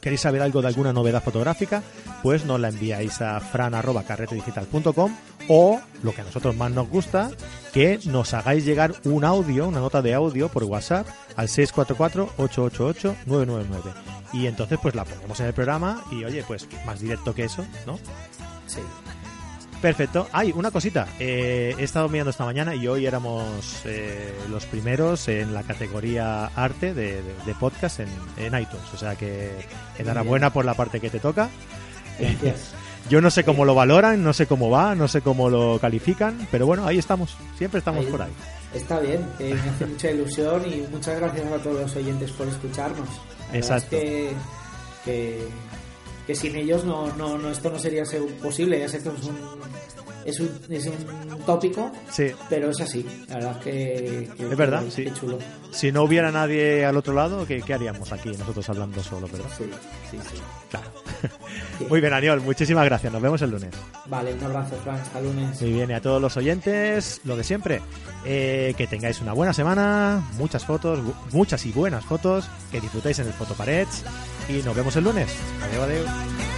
queréis 0.00 0.22
saber 0.22 0.42
algo 0.42 0.60
de 0.60 0.66
alguna 0.66 0.92
novedad 0.92 1.22
fotográfica, 1.22 1.84
pues 2.20 2.44
nos 2.44 2.58
la 2.58 2.70
enviáis 2.70 3.20
a 3.20 3.38
fran.carretedigital.com 3.38 5.16
o, 5.46 5.80
lo 6.02 6.12
que 6.12 6.22
a 6.22 6.24
nosotros 6.24 6.56
más 6.56 6.72
nos 6.72 6.88
gusta, 6.88 7.30
que 7.72 8.00
nos 8.06 8.34
hagáis 8.34 8.64
llegar 8.64 8.92
un 9.04 9.24
audio, 9.24 9.68
una 9.68 9.78
nota 9.78 10.02
de 10.02 10.14
audio 10.14 10.48
por 10.48 10.64
WhatsApp 10.64 11.06
al 11.36 11.48
644-888-999. 11.48 13.94
Y 14.32 14.46
entonces 14.46 14.78
pues 14.82 14.94
la 14.94 15.04
ponemos 15.04 15.38
en 15.40 15.46
el 15.46 15.52
programa 15.54 16.02
y 16.10 16.24
oye, 16.24 16.42
pues 16.46 16.68
más 16.84 17.00
directo 17.00 17.34
que 17.34 17.44
eso, 17.44 17.64
¿no? 17.86 17.98
Sí. 18.66 18.80
Perfecto. 19.80 20.28
Hay 20.32 20.52
una 20.52 20.70
cosita. 20.70 21.06
Eh, 21.20 21.74
he 21.78 21.84
estado 21.84 22.08
mirando 22.08 22.30
esta 22.30 22.44
mañana 22.46 22.74
y 22.74 22.88
hoy 22.88 23.04
éramos 23.06 23.82
eh, 23.84 24.34
los 24.50 24.64
primeros 24.66 25.28
en 25.28 25.52
la 25.54 25.62
categoría 25.62 26.46
arte 26.56 26.92
de, 26.94 27.22
de- 27.22 27.34
de 27.44 27.54
podcast 27.54 28.00
en, 28.00 28.08
en 28.38 28.58
iTunes. 28.58 28.86
O 28.94 28.96
sea 28.96 29.14
que 29.16 29.52
enhorabuena 29.98 30.50
por 30.52 30.64
la 30.64 30.74
parte 30.74 30.98
que 31.00 31.10
te 31.10 31.20
toca. 31.20 31.48
Gracias. 32.18 32.72
Yo 33.10 33.20
no 33.20 33.30
sé 33.30 33.44
cómo 33.44 33.64
lo 33.64 33.76
valoran, 33.76 34.24
no 34.24 34.32
sé 34.32 34.46
cómo 34.48 34.68
va, 34.70 34.96
no 34.96 35.06
sé 35.06 35.20
cómo 35.20 35.48
lo 35.48 35.78
califican, 35.78 36.48
pero 36.50 36.66
bueno, 36.66 36.84
ahí 36.88 36.98
estamos. 36.98 37.36
Siempre 37.56 37.78
estamos 37.78 38.04
Ahí. 38.04 38.10
por 38.10 38.22
ahí. 38.22 38.32
Está 38.76 39.00
bien, 39.00 39.26
eh, 39.38 39.54
me 39.54 39.70
hace 39.70 39.86
mucha 39.86 40.10
ilusión 40.10 40.62
y 40.66 40.86
muchas 40.92 41.18
gracias 41.20 41.52
a 41.52 41.58
todos 41.58 41.80
los 41.82 41.96
oyentes 41.96 42.30
por 42.32 42.46
escucharnos. 42.48 43.08
La 43.08 43.52
verdad 43.52 43.56
Exacto. 43.56 43.96
Es 43.96 44.02
que, 44.02 44.32
que, 45.04 45.38
que 46.26 46.34
sin 46.34 46.56
ellos 46.56 46.84
no, 46.84 47.14
no, 47.16 47.38
no, 47.38 47.50
esto 47.50 47.70
no 47.70 47.78
sería 47.78 48.04
ser 48.04 48.22
posible. 48.42 48.78
Ya 48.78 48.88
sé 48.88 49.02
que 49.02 49.08
es 49.08 49.14
un, 49.24 49.38
es 50.24 50.40
un, 50.40 50.60
es 50.68 50.86
un 50.86 51.38
tópico, 51.46 51.90
Sí. 52.10 52.26
pero 52.50 52.70
es 52.70 52.80
así. 52.80 53.06
La 53.28 53.34
verdad 53.36 53.56
es 53.58 53.64
que, 53.64 54.30
que- 54.36 54.42
Es 54.50 54.56
verdad, 54.56 54.82
sí. 54.90 55.06
Chulo. 55.18 55.38
Si 55.70 55.92
no 55.92 56.02
hubiera 56.02 56.30
nadie 56.32 56.84
al 56.84 56.96
otro 56.96 57.14
lado, 57.14 57.46
¿qué, 57.46 57.62
qué 57.62 57.74
haríamos 57.74 58.10
aquí 58.12 58.30
nosotros 58.30 58.68
hablando 58.68 59.02
solo, 59.02 59.28
verdad? 59.28 59.48
Sí, 59.56 59.64
sí, 60.10 60.18
sí. 60.30 60.40
Claro. 60.70 60.86
Muy 61.88 62.00
bien, 62.00 62.12
Aniol, 62.12 62.40
muchísimas 62.40 62.84
gracias. 62.84 63.12
Nos 63.12 63.22
vemos 63.22 63.40
el 63.42 63.50
lunes. 63.50 63.70
Vale, 64.06 64.34
un 64.34 64.44
abrazo, 64.44 64.76
Fran. 64.82 64.96
Hasta 64.96 65.20
lunes. 65.20 65.60
Muy 65.60 65.72
bien, 65.72 65.90
y 65.90 65.94
a 65.94 66.00
todos 66.00 66.20
los 66.20 66.36
oyentes, 66.36 67.20
lo 67.24 67.36
de 67.36 67.44
siempre. 67.44 67.80
Eh, 68.24 68.74
que 68.76 68.86
tengáis 68.86 69.20
una 69.20 69.32
buena 69.32 69.52
semana, 69.52 70.22
muchas 70.38 70.64
fotos, 70.64 71.00
muchas 71.32 71.64
y 71.66 71.72
buenas 71.72 72.04
fotos, 72.04 72.48
que 72.72 72.80
disfrutéis 72.80 73.18
en 73.20 73.28
el 73.28 73.32
Fotoparets 73.32 74.04
y 74.48 74.62
nos 74.64 74.74
vemos 74.74 74.96
el 74.96 75.04
lunes. 75.04 75.28
Adiós, 75.62 75.84
adiós. 75.84 76.55